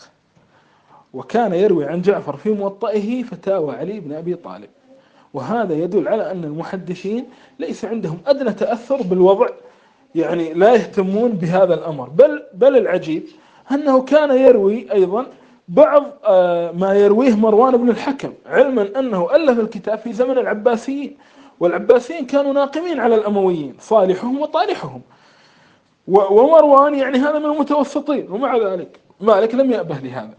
وكان 1.14 1.54
يروي 1.54 1.86
عن 1.86 2.02
جعفر 2.02 2.38
في 2.38 2.50
موطئه 2.50 3.24
فتاوى 3.24 3.76
علي 3.76 4.00
بن 4.00 4.14
أبي 4.14 4.36
طالب 4.36 4.70
وهذا 5.34 5.74
يدل 5.74 6.08
على 6.08 6.32
أن 6.32 6.44
المحدثين 6.44 7.26
ليس 7.60 7.86
عندهم 7.86 8.18
أدنى 8.28 8.54
تأثر 8.54 9.02
بالوضع 9.02 9.48
يعني 10.16 10.54
لا 10.54 10.74
يهتمون 10.74 11.32
بهذا 11.32 11.74
الأمر 11.74 12.10
بل 12.10 12.44
بل 12.54 12.78
العجيب 12.78 13.24
أنه 13.72 14.02
كان 14.02 14.38
يروي 14.38 14.92
أيضا 14.94 15.26
بعض 15.72 16.04
آه، 16.26 16.72
ما 16.72 16.94
يرويه 16.94 17.36
مروان 17.36 17.78
بن 17.78 17.90
الحكم 17.90 18.34
علما 18.46 19.00
أنه 19.00 19.36
ألف 19.36 19.60
الكتاب 19.60 20.00
في 20.00 20.14
زمن 20.14 20.38
العباسيين 20.38 21.18
والعباسيين 21.60 22.26
كانوا 22.26 22.54
ناقمين 22.54 23.00
على 23.00 23.16
الأمويين 23.16 23.76
صالحهم 23.80 24.40
وطالحهم. 24.40 25.02
ومروان 26.08 26.96
يعني 26.96 27.18
هذا 27.18 27.40
من 27.40 27.46
المتوسطين 27.46 28.32
ومع 28.32 28.58
ذلك 28.58 29.00
مالك 29.22 29.56
لم 29.56 29.72
يأبه 29.72 29.96
لهذا. 29.96 30.38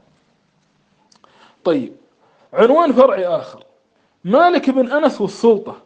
طيب 1.64 1.92
عنوان 2.52 2.92
فرعي 2.92 3.26
آخر. 3.26 3.64
مالك 4.24 4.70
بن 4.70 4.92
أنس 4.92 5.20
والسلطة. 5.20 5.76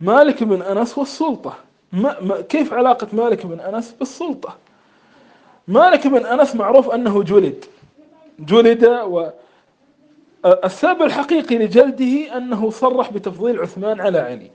مالك 0.00 0.42
بن 0.42 0.62
أنس 0.62 0.98
والسلطة. 0.98 1.54
ما 1.92 2.20
ما 2.20 2.40
كيف 2.40 2.72
علاقة 2.72 3.08
مالك 3.12 3.46
بن 3.46 3.60
أنس 3.60 3.92
بالسلطة؟ 3.92 4.56
مالك 5.68 6.06
بن 6.06 6.26
أنس 6.26 6.56
معروف 6.56 6.90
أنه 6.90 7.22
جلد. 7.22 7.64
جلد 8.38 8.84
و 8.84 9.30
السبب 10.44 11.02
الحقيقي 11.02 11.58
لجلده 11.58 12.36
أنه 12.36 12.70
صرح 12.70 13.12
بتفضيل 13.12 13.60
عثمان 13.60 14.00
على 14.00 14.18
علي. 14.18 14.50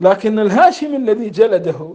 لكن 0.00 0.38
الهاشم 0.38 0.94
الذي 0.96 1.30
جلده 1.30 1.94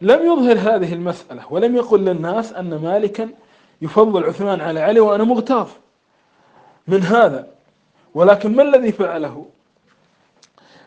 لم 0.00 0.26
يظهر 0.26 0.58
هذه 0.58 0.92
المسألة 0.92 1.42
ولم 1.50 1.76
يقل 1.76 2.00
للناس 2.00 2.52
أن 2.52 2.74
مالكا 2.74 3.28
يفضل 3.82 4.24
عثمان 4.24 4.60
على 4.60 4.80
علي 4.80 5.00
وأنا 5.00 5.24
مغتاظ 5.24 5.68
من 6.88 7.02
هذا. 7.02 7.48
ولكن 8.14 8.56
ما 8.56 8.62
الذي 8.62 8.92
فعله؟ 8.92 9.46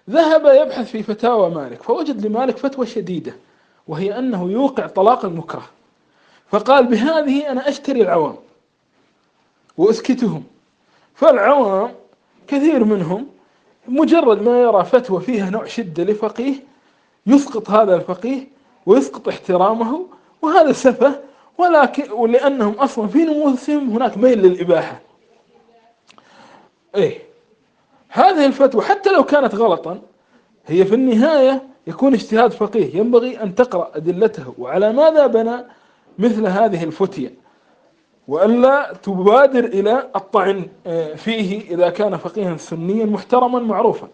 ذهب 0.09 0.45
يبحث 0.45 0.91
في 0.91 1.03
فتاوى 1.03 1.49
مالك 1.49 1.83
فوجد 1.83 2.25
لمالك 2.25 2.57
فتوى 2.57 2.85
شديدة 2.85 3.33
وهي 3.87 4.19
أنه 4.19 4.51
يوقع 4.51 4.87
طلاق 4.87 5.25
المكره. 5.25 5.65
فقال 6.51 6.87
بهذه 6.87 7.51
أنا 7.51 7.69
أشتري 7.69 8.01
العوام 8.01 8.35
وأسكتهم. 9.77 10.43
فالعوام 11.15 11.91
كثير 12.47 12.83
منهم 12.83 13.27
مجرد 13.87 14.41
ما 14.41 14.61
يرى 14.61 14.85
فتوى 14.85 15.21
فيها 15.21 15.49
نوع 15.49 15.65
شدة 15.65 16.03
لفقيه 16.03 16.53
يسقط 17.27 17.69
هذا 17.69 17.95
الفقيه 17.95 18.47
ويسقط 18.85 19.27
احترامه 19.27 20.05
وهذا 20.41 20.71
سفه 20.71 21.19
ولكن 21.57 22.11
ولأنهم 22.11 22.73
أصلا 22.73 23.07
في 23.07 23.25
نفوسهم 23.25 23.89
هناك 23.89 24.17
ميل 24.17 24.41
للإباحة. 24.41 24.99
إيه. 26.95 27.19
هذه 28.09 28.45
الفتوى 28.45 28.81
حتى 28.81 29.11
لو 29.11 29.23
كانت 29.23 29.55
غلطا 29.55 30.01
هي 30.67 30.85
في 30.85 30.95
النهاية 30.95 31.63
يكون 31.87 32.13
اجتهاد 32.13 32.51
فقيه. 32.51 32.97
ينبغي 32.97 33.43
أن 33.43 33.55
تقرأ 33.55 33.91
أدلته 33.95 34.53
وعلى 34.57 34.93
ماذا 34.93 35.27
بنى 35.27 35.65
مثل 36.19 36.47
هذه 36.47 36.83
الفتية. 36.83 37.33
وألا 38.27 38.93
تبادر 39.03 39.65
إلى 39.65 40.09
الطعن 40.15 40.67
آه، 40.87 41.15
فيه 41.15 41.61
إذا 41.61 41.89
كان 41.89 42.17
فقيها 42.17 42.57
سنيا 42.57 43.05
محترما 43.05 43.59
معروفا. 43.59 44.07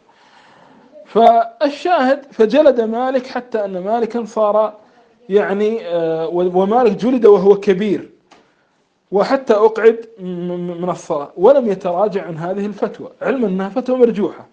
فالشاهد 1.05 2.25
فجلد 2.31 2.81
مالك 2.81 3.27
حتى 3.27 3.65
أن 3.65 3.83
مالكا 3.83 4.25
صار 4.25 4.73
يعني 5.29 5.87
آه، 5.87 6.27
ومالك 6.27 6.91
جلد 6.91 7.25
وهو 7.25 7.55
كبير. 7.55 8.09
وحتى 9.11 9.53
أقعد 9.53 10.05
من 10.19 10.89
الصلاة. 10.89 11.31
ولم 11.37 11.67
يتراجع 11.69 12.25
عن 12.27 12.37
هذه 12.37 12.65
الفتوى. 12.65 13.09
علما 13.21 13.47
أنها 13.47 13.69
فتوى 13.69 13.97
مرجوحة. 13.97 14.47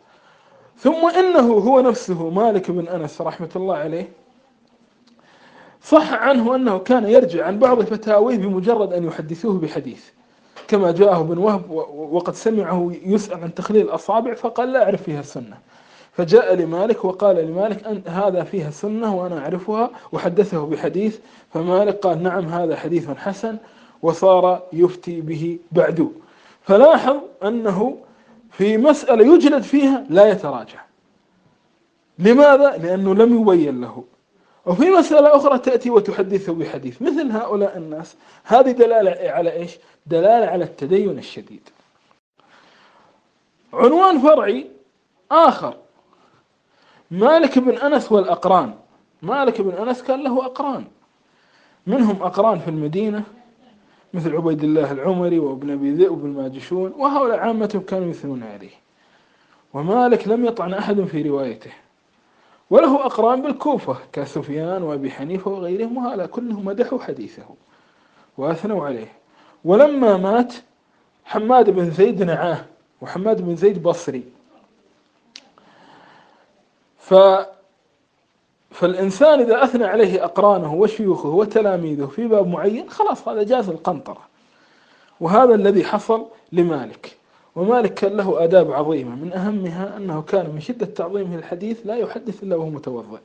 ثم 0.77 1.09
إنه 1.19 1.53
هو 1.53 1.81
نفسه 1.81 2.31
مالك 2.31 2.71
بن 2.71 2.89
أنس 2.89 3.21
رحمة 3.21 3.51
الله 3.57 3.77
عليه 3.77 4.09
صح 5.85 6.13
عنه 6.13 6.55
أنه 6.55 6.79
كان 6.79 7.05
يرجع 7.05 7.47
عن 7.47 7.59
بعض 7.59 7.83
فتاويه 7.83 8.37
بمجرد 8.37 8.93
أن 8.93 9.05
يحدثوه 9.05 9.59
بحديث. 9.59 10.05
كما 10.69 10.91
جاءه 10.91 11.23
بن 11.23 11.39
وهب 11.39 11.71
وقد 11.95 12.35
سمعه 12.35 12.93
يسأل 13.05 13.43
عن 13.43 13.55
تخليل 13.55 13.83
الأصابع 13.87 14.35
فقال 14.35 14.73
لا 14.73 14.85
أعرف 14.85 15.03
فيها 15.03 15.23
سنة 15.23 15.59
فجاء 16.13 16.55
لمالك 16.55 17.05
وقال 17.05 17.37
لمالك 17.37 17.87
أن 17.87 18.03
هذا 18.07 18.45
فيها 18.45 18.71
سنة 18.71 19.15
وأنا 19.17 19.39
أعرفها 19.39 19.91
وحدثه 20.13 20.67
بحديث. 20.67 21.19
فمالك 21.55 21.95
قال 21.97 22.23
نعم 22.23 22.45
هذا 22.45 22.77
حديث 22.77 23.11
حسن 23.11 23.57
وصار 24.03 24.63
يفتي 24.73 25.21
به 25.21 25.59
بعد. 25.73 26.13
فلاحظ 26.63 27.17
أنه 27.45 27.97
في 28.51 28.77
مسألة 28.77 29.35
يجلد 29.35 29.63
فيها 29.63 30.05
لا 30.11 30.31
يتراجع. 30.31 30.81
لماذا؟ 32.19 32.77
لأنه 32.77 33.15
لم 33.15 33.41
يبين 33.41 33.81
له. 33.81 34.05
وفي 34.67 34.91
مسألة 34.91 35.37
أخرى 35.37 35.59
تأتي 35.59 35.91
وتحدثه 35.91 36.53
بحديث. 36.53 37.03
مثل 37.03 37.31
هؤلاء 37.31 37.77
الناس 37.77 38.17
هذه 38.45 38.71
دلالة 38.71 39.31
على 39.31 39.53
إيش؟ 39.53 39.79
دلالة 40.07 40.47
على 40.47 40.65
التدين 40.65 41.19
الشديد. 41.19 41.69
عنوان 43.73 44.19
فرعي 44.19 44.67
آخر. 45.31 45.77
مالك 47.11 47.59
بن 47.59 47.79
أنس 47.79 48.13
والأقران. 48.13 48.75
مالك 49.23 49.61
بن 49.61 49.71
أنس 49.71 50.03
كان 50.03 50.23
له 50.23 50.45
أقران. 50.47 50.85
منهم 51.87 52.23
أقران 52.23 52.59
في 52.59 52.69
المدينة 52.69 53.23
مثل 54.15 54.37
عبيد 54.37 54.65
الله 54.65 54.93
العمري 54.93 55.39
وابن 55.39 55.71
أبي 55.71 55.93
ذئب 55.93 56.11
وابن 56.11 56.29
ماجشون 56.29 56.93
وهؤلاء 56.97 57.39
عامتهم 57.39 57.83
كانوا 57.83 58.11
يثنون 58.11 58.43
عليه. 58.43 58.83
ومالك 59.75 60.29
لم 60.29 60.45
يطعن 60.45 60.75
أحد 60.75 61.01
في 61.01 61.23
روايته. 61.23 61.71
وله 62.73 63.07
أقران 63.07 63.43
بالكوفة 63.43 63.97
كسفيان 64.13 64.83
وأبي 64.83 65.11
حنيفة 65.11 65.51
وغيرهم 65.51 65.97
وهؤلاء 65.97 66.27
كلهم 66.27 66.65
مدحوا 66.65 67.03
حديثه. 67.03 67.43
وأثنوا 68.39 68.87
عليه. 68.87 69.13
ولما 69.65 70.17
مات 70.17 70.55
حماد 71.25 71.71
بن 71.71 71.91
زيد 71.91 72.23
نعاه 72.23 72.65
وحماد 73.01 73.43
بن 73.43 73.57
زيد 73.57 73.83
بصري. 73.83 74.23
ف 76.99 77.15
فالإنسان 78.71 79.41
إذا 79.41 79.65
أثنى 79.65 79.85
عليه 79.85 80.25
أقرانه 80.25 80.75
وشيوخه 80.75 81.29
وتلاميذه 81.29 82.07
في 82.07 82.27
باب 82.27 82.47
معين 82.47 82.91
خلاص 82.91 83.29
هذا 83.29 83.43
جاز 83.43 83.69
القنطرة. 83.69 84.21
وهذا 85.21 85.55
الذي 85.55 85.85
حصل 85.85 86.27
لمالك. 86.53 87.17
ومالك 87.57 87.95
كان 87.95 88.17
له 88.17 88.45
آداب 88.45 88.73
عظيمة. 88.73 89.15
من 89.15 89.33
أهمها 89.33 89.97
أنه 89.97 90.23
كان 90.23 90.51
من 90.51 90.61
شدة 90.61 90.87
تعظيمه 90.87 91.37
الحديث 91.37 91.81
لا 91.85 91.97
يحدث 91.97 92.43
إلا 92.43 92.57
وهو 92.57 92.71
متوضئ. 92.71 93.21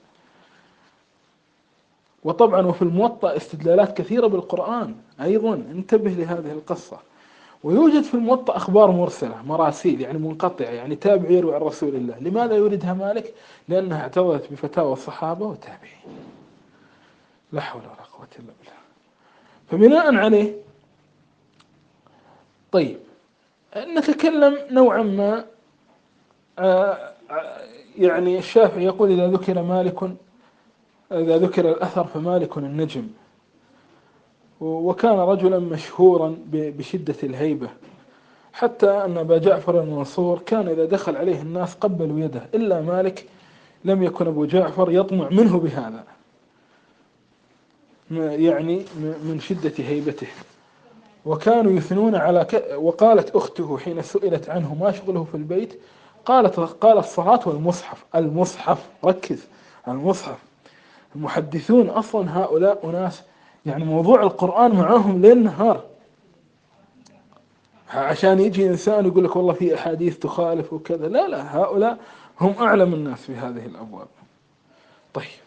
وطبعا 2.24 2.62
وفي 2.68 2.82
الموطأ 2.82 3.38
استدلالات 3.38 3.98
كثيرة 3.98 4.28
بالقرآن 4.28 4.96
أيضا. 5.22 5.54
انتبه 5.54 6.10
لهذه 6.10 6.52
القصة. 6.52 6.98
ويوجد 7.64 8.04
في 8.04 8.14
الموطأ 8.14 8.56
أخبار 8.56 8.92
مرسلة 8.92 9.42
مراسيل 9.46 10.02
يعني 10.02 10.18
منقطعة 10.18 10.66
يعني 10.66 10.96
تابع 10.96 11.30
يروي 11.30 11.56
عن 11.56 11.62
رسول 11.62 11.96
الله. 11.96 12.20
لماذا 12.20 12.56
يوردها 12.56 12.94
مالك؟ 12.94 13.34
لأنها 13.68 14.02
اعترضت 14.02 14.52
بفتاوى 14.52 14.94
الصحابة 14.94 15.46
والتابعين. 15.46 15.98
لا 17.52 17.62
حول 17.62 17.82
ولا 17.82 18.08
قوة 18.18 18.28
إلا 18.40 18.54
بالله. 18.60 18.78
فبناء 19.68 20.16
عليه 20.16 20.54
طيب 22.72 22.98
نتكلم 23.86 24.58
نوعا 24.72 25.04
ما 25.04 25.46
آه، 26.60 27.14
يعني 27.98 28.38
الشافعي 28.38 28.84
يقول 28.84 29.12
إذا 29.12 29.28
ذكر 29.28 29.62
مالك 29.62 30.04
إذا 31.12 31.38
ذكر 31.38 31.70
الأثر 31.70 32.08
فمالك 32.08 32.58
النجم. 32.58 33.08
وكان 34.62 35.20
رجلا 35.20 35.60
مشهورا 35.60 36.38
بشدة 36.52 37.16
الهيبة. 37.24 37.70
حتى 38.54 38.90
أن 38.90 39.18
أبا 39.18 39.38
جعفر 39.38 39.82
المنصور 39.82 40.40
كان 40.46 40.68
إذا 40.68 40.86
دخل 40.86 41.16
عليه 41.16 41.42
الناس 41.42 41.76
قبلوا 41.76 42.20
يده 42.20 42.42
إلا 42.54 42.82
مالك 42.82 43.26
لم 43.86 44.04
يكن 44.04 44.28
أبو 44.28 44.46
جعفر 44.46 44.92
يطمع 44.92 45.30
منه 45.30 45.60
بهذا. 45.60 46.04
يعني 48.12 48.86
من 48.98 49.40
شدة 49.42 49.74
هيبته. 49.78 50.28
وكانوا 51.28 51.72
يثنون 51.72 52.16
على 52.16 52.46
ك... 52.46 52.66
وقالت 52.78 53.36
أخته 53.36 53.78
حين 53.78 54.02
سئلت 54.02 54.50
عنه 54.50 54.76
ما 54.76 54.92
شغله 54.92 55.24
في 55.24 55.38
البيت 55.38 55.80
قالت 56.26 56.60
قال 56.60 56.98
الصلاة 56.98 57.40
والمصحف 57.46 58.06
المصحف 58.16 58.86
ركز 59.06 59.48
المصحف. 59.88 60.38
المحدثون 61.16 61.90
أصلا 61.90 62.40
هؤلاء 62.40 62.90
أناس 62.90 63.22
يعني 63.66 63.86
موضوع 63.86 64.22
القرآن 64.22 64.72
معاهم 64.72 65.22
ليل 65.22 65.44
نهار 65.44 65.84
عشان 67.94 68.40
يجي 68.40 68.68
إنسان 68.68 69.06
يقول 69.06 69.24
لك 69.24 69.36
والله 69.36 69.54
في 69.54 69.76
أحاديث 69.76 70.20
تخالف 70.20 70.74
وكذا 70.74 71.08
لا 71.08 71.28
لا 71.28 71.58
هؤلاء 71.58 71.98
هم 72.42 72.56
أعلم 72.60 72.94
الناس 72.94 73.20
في 73.20 73.36
هذه 73.36 73.66
الأبواب. 73.66 74.08
طيب. 75.14 75.47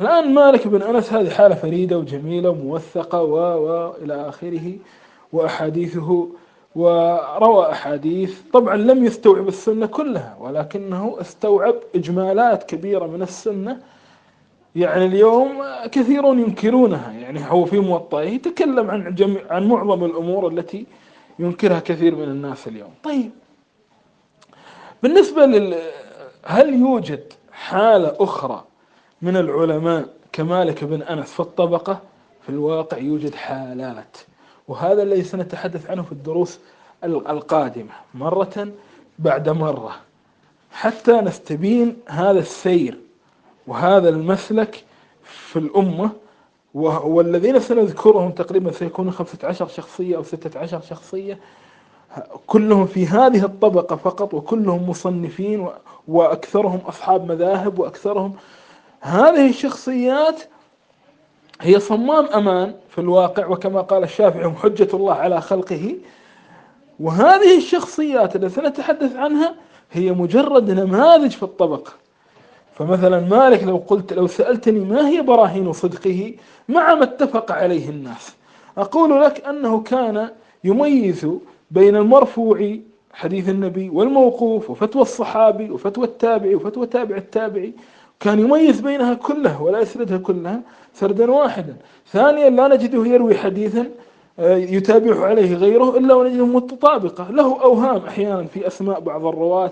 الآن 0.00 0.34
مالك 0.34 0.66
بن 0.66 0.82
أنس 0.82 1.12
هذه 1.12 1.30
حالة 1.30 1.54
فريدة 1.54 1.98
وجميلة 1.98 2.50
وموثقة 2.50 3.22
و 3.22 3.36
و 3.36 3.94
إلى 4.02 4.28
آخره 4.28 4.72
وأحاديثه 5.32 6.28
وروى 6.76 7.70
أحاديث. 7.70 8.40
طبعا 8.52 8.76
لم 8.76 9.04
يستوعب 9.04 9.48
السنة 9.48 9.86
كلها 9.86 10.36
ولكنه 10.40 11.16
استوعب 11.20 11.74
إجمالات 11.94 12.62
كبيرة 12.62 13.06
من 13.06 13.22
السنة. 13.22 13.80
يعني 14.76 15.04
اليوم 15.04 15.62
كثيرون 15.92 16.38
ينكرونها. 16.38 17.12
يعني 17.12 17.40
هو 17.50 17.64
في 17.64 17.78
موطئه 17.78 18.28
يتكلم 18.28 18.90
عن 18.90 19.14
جميع 19.14 19.42
عن 19.50 19.68
معظم 19.68 20.04
الأمور 20.04 20.48
التي 20.48 20.86
ينكرها 21.38 21.80
كثير 21.80 22.16
من 22.16 22.24
الناس 22.24 22.68
اليوم. 22.68 22.90
طيب 23.02 23.30
بالنسبة 25.02 25.46
لل 25.46 25.74
هل 26.44 26.74
يوجد 26.74 27.32
حالة 27.52 28.16
أخرى 28.20 28.64
من 29.22 29.36
العلماء 29.36 30.08
كمالك 30.32 30.84
بن 30.84 31.02
أنس 31.02 31.32
في 31.32 31.40
الطبقة 31.40 32.00
في 32.42 32.48
الواقع 32.48 32.98
يوجد 32.98 33.34
حالات. 33.34 34.16
وهذا 34.68 35.02
الذي 35.02 35.22
سنتحدث 35.22 35.90
عنه 35.90 36.02
في 36.02 36.12
الدروس 36.12 36.58
القادمة. 37.04 37.92
مرة 38.14 38.68
بعد 39.18 39.48
مرة. 39.48 39.96
حتى 40.72 41.12
نستبين 41.12 41.96
هذا 42.08 42.38
السير 42.38 42.98
وهذا 43.66 44.08
المسلك 44.08 44.84
في 45.22 45.58
الأمة 45.58 46.10
والذين 46.74 47.60
سنذكرهم 47.60 48.30
تقريبا 48.30 48.72
سيكونوا 48.72 49.12
خمسة 49.12 49.38
عشر 49.44 49.68
شخصية 49.68 50.16
أو 50.16 50.22
ستة 50.22 50.58
عشر 50.58 50.80
شخصية. 50.80 51.38
كلهم 52.46 52.86
في 52.86 53.06
هذه 53.06 53.44
الطبقة 53.44 53.96
فقط 53.96 54.34
وكلهم 54.34 54.90
مصنفين 54.90 55.68
وأكثرهم 56.08 56.78
أصحاب 56.78 57.32
مذاهب 57.32 57.78
وأكثرهم 57.78 58.34
هذه 59.00 59.48
الشخصيات 59.48 60.42
هي 61.60 61.80
صمام 61.80 62.26
أمان 62.26 62.74
في 62.90 63.00
الواقع 63.00 63.46
وكما 63.46 63.80
قال 63.80 64.02
الشافعي 64.02 64.50
حجة 64.54 64.88
الله 64.94 65.14
على 65.14 65.40
خلقه. 65.40 65.96
وهذه 67.00 67.56
الشخصيات 67.56 68.36
التي 68.36 68.48
سنتحدث 68.48 69.16
عنها 69.16 69.54
هي 69.92 70.12
مجرد 70.12 70.70
نماذج 70.70 71.30
في 71.30 71.42
الطبقة 71.42 71.92
فمثلا 72.74 73.20
مالك 73.20 73.62
لو 73.62 73.76
قلت 73.76 74.12
لو 74.12 74.26
سألتني 74.26 74.80
ما 74.80 75.08
هي 75.08 75.22
براهين 75.22 75.72
صدقه 75.72 76.34
مع 76.68 76.94
ما 76.94 77.02
اتفق 77.02 77.52
عليه 77.52 77.88
الناس. 77.88 78.34
أقول 78.78 79.22
لك 79.22 79.44
أنه 79.44 79.80
كان 79.80 80.30
يميز 80.64 81.26
بين 81.70 81.96
المرفوع 81.96 82.76
حديث 83.12 83.48
النبي 83.48 83.88
والموقوف 83.90 84.70
وفتوى 84.70 85.02
الصحابي 85.02 85.70
وفتوى 85.70 86.04
التابعي 86.04 86.54
وفتوى 86.54 86.86
تابع 86.86 87.16
التابعي 87.16 87.72
كان 88.20 88.38
يميز 88.38 88.80
بينها 88.80 89.14
كلها 89.14 89.58
ولا 89.58 89.80
يسردها 89.80 90.18
كلها 90.18 90.60
سردا 90.94 91.30
واحدا. 91.30 91.76
ثانيا 92.12 92.50
لا 92.50 92.68
نجده 92.68 93.06
يروي 93.06 93.34
حديثا 93.34 93.90
آه، 94.38 94.56
يتابعه 94.56 95.24
عليه 95.24 95.54
غيره 95.54 95.98
إلا 95.98 96.14
ونجده 96.14 96.46
متطابقة. 96.46 97.30
له 97.30 97.62
أوهام 97.62 98.06
أحيانا 98.06 98.44
في 98.44 98.66
أسماء 98.66 99.00
بعض 99.00 99.26
الرواة 99.26 99.70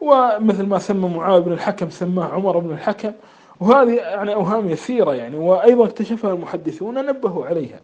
ومثل 0.00 0.66
ما 0.66 0.78
سمى 0.78 1.08
معاوية 1.08 1.40
بن 1.40 1.52
الحكم 1.52 1.90
سماه 1.90 2.24
عمر 2.24 2.58
بن 2.58 2.72
الحكم. 2.72 3.12
وهذه 3.60 3.94
يعني 3.94 4.34
أوهام 4.34 4.70
يسيرة 4.70 5.14
يعني 5.14 5.36
وأيضا 5.36 5.84
اكتشفها 5.84 6.32
المحدثون 6.32 7.06
نبهوا 7.06 7.46
عليها. 7.46 7.80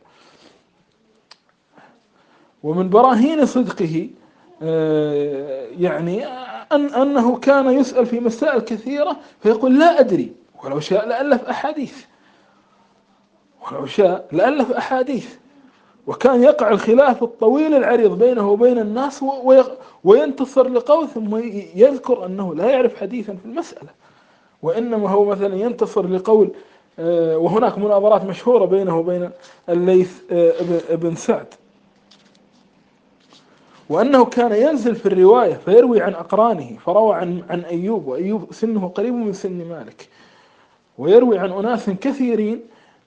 ومن 2.63 2.91
براهين 2.91 3.47
صدقه 3.47 4.09
آه، 4.63 5.67
يعني 5.79 6.27
أن 6.73 6.95
أنه 6.95 7.37
كان 7.37 7.71
يسأل 7.71 8.07
في 8.07 8.21
مسائل 8.21 8.61
كثيرة 8.61 9.17
فيقول 9.41 9.79
لا 9.79 10.01
أدري 10.01 10.33
ولو 10.65 10.81
شاء 10.81 11.09
لألف 11.09 11.45
أحاديث. 11.45 12.05
ولو 13.67 13.87
شاء 13.87 14.29
لألف 14.33 14.73
أحاديث. 14.73 15.35
وكان 16.07 16.43
يقع 16.43 16.71
الخلاف 16.71 17.23
الطويل 17.23 17.75
العريض 17.75 18.19
بينه 18.19 18.51
وبين 18.51 18.79
الناس 18.79 19.25
وينتصر 20.05 20.69
لقول 20.69 21.09
ثم 21.09 21.37
يذكر 21.75 22.27
أنه 22.27 22.55
لا 22.55 22.71
يعرف 22.71 23.01
حديثا 23.01 23.33
في 23.35 23.45
المسألة. 23.47 23.91
وإنما 24.63 25.11
هو 25.11 25.25
مثلا 25.25 25.55
ينتصر 25.55 26.07
لقول 26.07 26.51
آه، 26.99 27.39
وهناك 27.39 27.79
مناظرات 27.79 28.25
مشهورة 28.25 28.65
بينه 28.65 28.99
وبين 28.99 29.31
الليث 29.69 30.21
آه، 30.31 30.53
ابن 30.91 31.15
سعد. 31.15 31.55
وأنه 33.91 34.25
كان 34.25 34.53
ينزل 34.53 34.95
في 34.95 35.07
الرواية 35.07 35.55
فيروي 35.55 36.03
عن 36.03 36.15
أقرانه 36.15 36.77
فروى 36.85 37.17
عن 37.17 37.43
عن 37.51 37.61
أيوب 37.61 38.07
وأيوب 38.07 38.53
سنه 38.53 38.89
قريب 38.89 39.15
من 39.15 39.33
سن 39.33 39.69
مالك. 39.69 40.09
ويروي 40.99 41.39
عن 41.39 41.53
أناس 41.53 41.91
كثيرين 41.91 42.61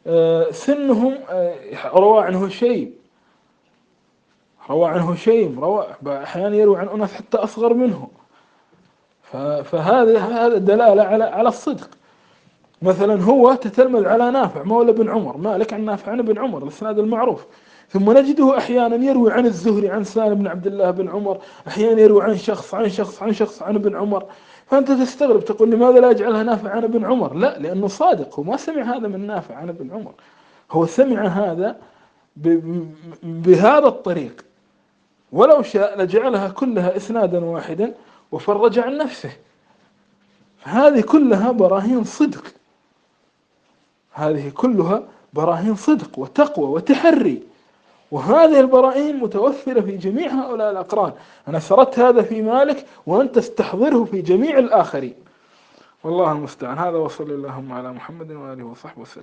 آه، 0.08 0.52
سنهم 0.52 1.18
آه، 1.30 1.56
روى 1.96 2.24
عنه 2.24 2.50
شيء 2.50 2.92
روى 4.70 4.90
عنه 4.90 5.16
شيء 5.16 5.60
روى 5.60 5.88
أحيانا 6.08 6.56
يروي 6.56 6.78
عن 6.78 6.88
أناس 6.88 7.14
حتى 7.14 7.38
أصغر 7.38 7.74
منه. 7.74 8.08
فهذا 9.64 10.20
هذا 10.20 10.58
دلالة 10.58 11.04
على 11.04 11.24
على 11.24 11.50
الصدق. 11.50 11.90
مثلا 12.82 13.24
هو 13.24 13.54
تتلمذ 13.54 14.08
على 14.08 14.32
نافع 14.32 14.64
مولى 14.64 14.92
بن 14.92 15.10
عمر 15.10 15.38
مالك 15.38 15.74
عن 15.74 15.86
نافع 15.86 16.12
عن 16.12 16.20
ابن 16.20 16.40
عمر 16.40 16.64
الإسناد 16.64 17.00
المعروف. 17.00 17.46
ثم 17.94 18.18
نجده 18.18 18.58
أحيانا 18.58 18.96
يروي 18.96 19.32
عن 19.32 19.46
الزهري 19.46 19.90
عن 19.90 20.04
سالم 20.04 20.34
بن 20.34 20.48
عبد 20.48 20.68
الله 20.68 20.92
بن 20.92 21.10
عمر 21.10 21.38
أحيانا 21.68 22.02
يروي 22.02 22.24
عن 22.24 22.38
شخص 22.38 22.74
عن 22.74 22.90
شخص 22.90 23.24
عن 23.24 23.34
شخص 23.34 23.62
عن 23.62 23.76
ابن 23.76 23.96
عمر. 23.96 24.26
فأنت 24.66 24.92
تستغرب 24.92 25.46
تقول 25.46 25.72
لماذا 25.72 26.00
لا 26.00 26.12
يجعلها 26.12 26.44
نافع 26.44 26.70
عن 26.70 26.84
ابن 26.84 27.06
عمر؟ 27.06 27.34
لا 27.34 27.60
لأنه 27.60 27.88
صادق 27.88 28.40
هو 28.40 28.44
ما 28.44 28.58
سمع 28.58 28.98
هذا 28.98 29.08
من 29.08 29.28
نافع 29.28 29.56
عن 29.56 29.70
ابن 29.70 29.92
عمر. 29.92 30.14
هو 30.72 30.86
سمع 30.86 31.28
هذا 31.28 31.76
بهذا 33.24 33.88
الطريق. 33.88 34.46
ولو 35.32 35.62
شاء 35.62 36.00
لجعلها 36.00 36.50
كلها 36.50 36.98
إسنادا 36.98 37.46
واحدا 37.46 37.94
وفرج 38.32 38.80
عن 38.80 38.98
نفسه. 38.98 39.32
فهذه 40.60 41.02
كلها 41.02 41.52
براهين 41.52 42.04
صدق. 42.04 42.44
هذه 44.12 44.50
كلها 44.50 45.04
براهين 45.34 45.76
صدق 45.76 46.20
وتقوى 46.20 46.66
وتحري. 46.66 47.53
وهذه 48.14 48.60
البراهين 48.60 49.18
متوفرة 49.18 49.82
في 49.82 49.98
جميع 49.98 50.32
هؤلاء 50.32 50.72
الأقران. 50.72 51.14
أنا 51.48 51.60
سردت 51.60 52.00
هذا 52.00 52.22
في 52.22 52.42
مالك 52.42 52.86
وأنت 53.06 53.36
تستحضره 53.36 54.04
في 54.04 54.22
جميع 54.22 54.58
الآخرين. 54.60 55.14
والله 56.04 56.32
المستعان. 56.32 56.78
هذا 56.78 56.98
وصلى 56.98 57.34
اللهم 57.34 57.74
على 57.74 57.94
محمد 57.94 58.32
وآله 58.32 58.64
وصحبه 58.64 59.02
وسلم. 59.02 59.22